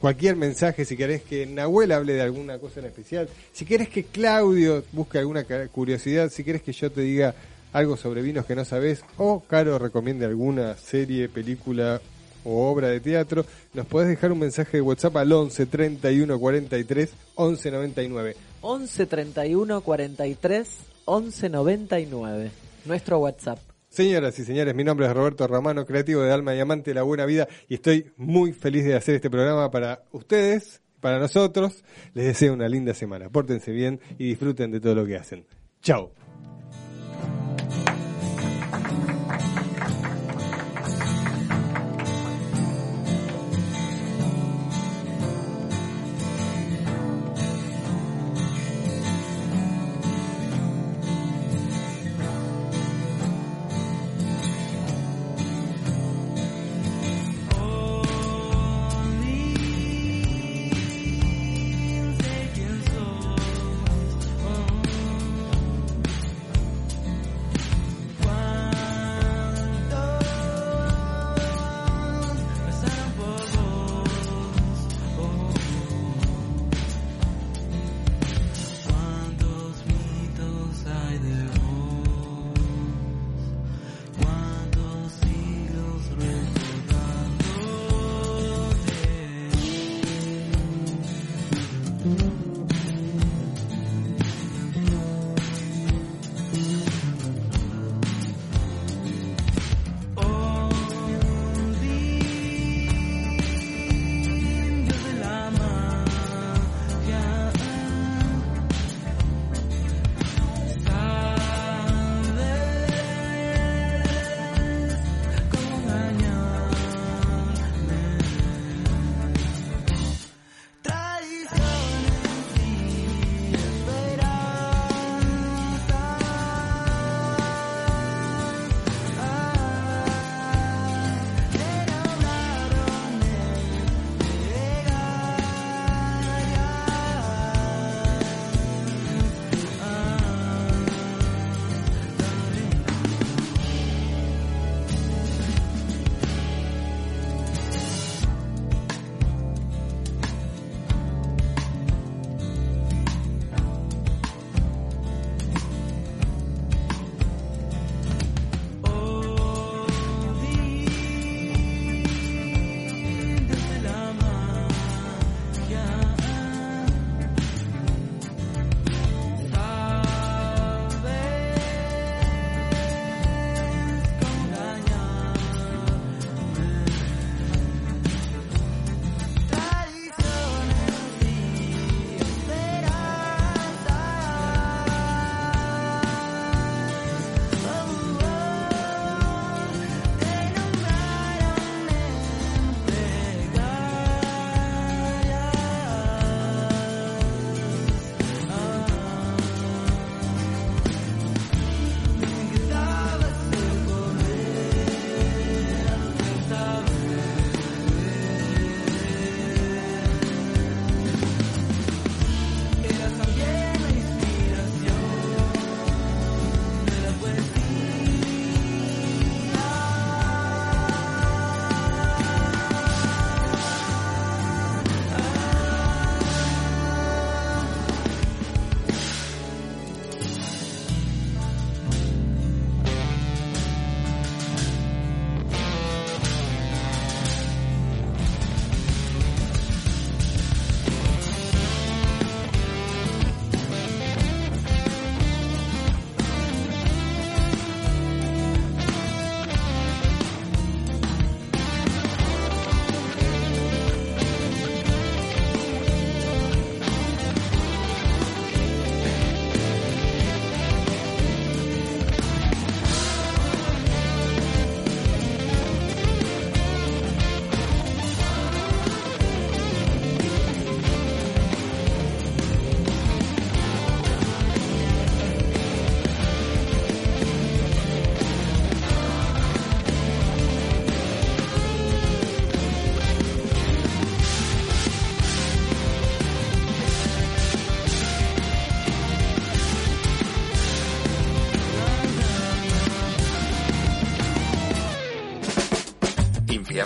[0.00, 4.04] cualquier mensaje, si querés que Nahuel hable de alguna cosa en especial, si querés que
[4.04, 7.34] Claudio busque alguna curiosidad, si querés que yo te diga
[7.74, 12.00] algo sobre vinos que no sabés, o Caro recomiende alguna serie, película
[12.44, 17.10] o obra de teatro, nos podés dejar un mensaje de WhatsApp al 11 31 43
[17.34, 18.36] 11 99.
[18.60, 20.68] 11 31 43
[21.04, 22.50] 11 99.
[22.84, 23.58] Nuestro WhatsApp.
[23.88, 27.02] Señoras y señores, mi nombre es Roberto Romano, creativo de Alma y Amante de la
[27.02, 31.82] Buena Vida, y estoy muy feliz de hacer este programa para ustedes, para nosotros.
[32.12, 33.30] Les deseo una linda semana.
[33.30, 35.44] Pórtense bien y disfruten de todo lo que hacen.
[35.82, 36.23] Chao.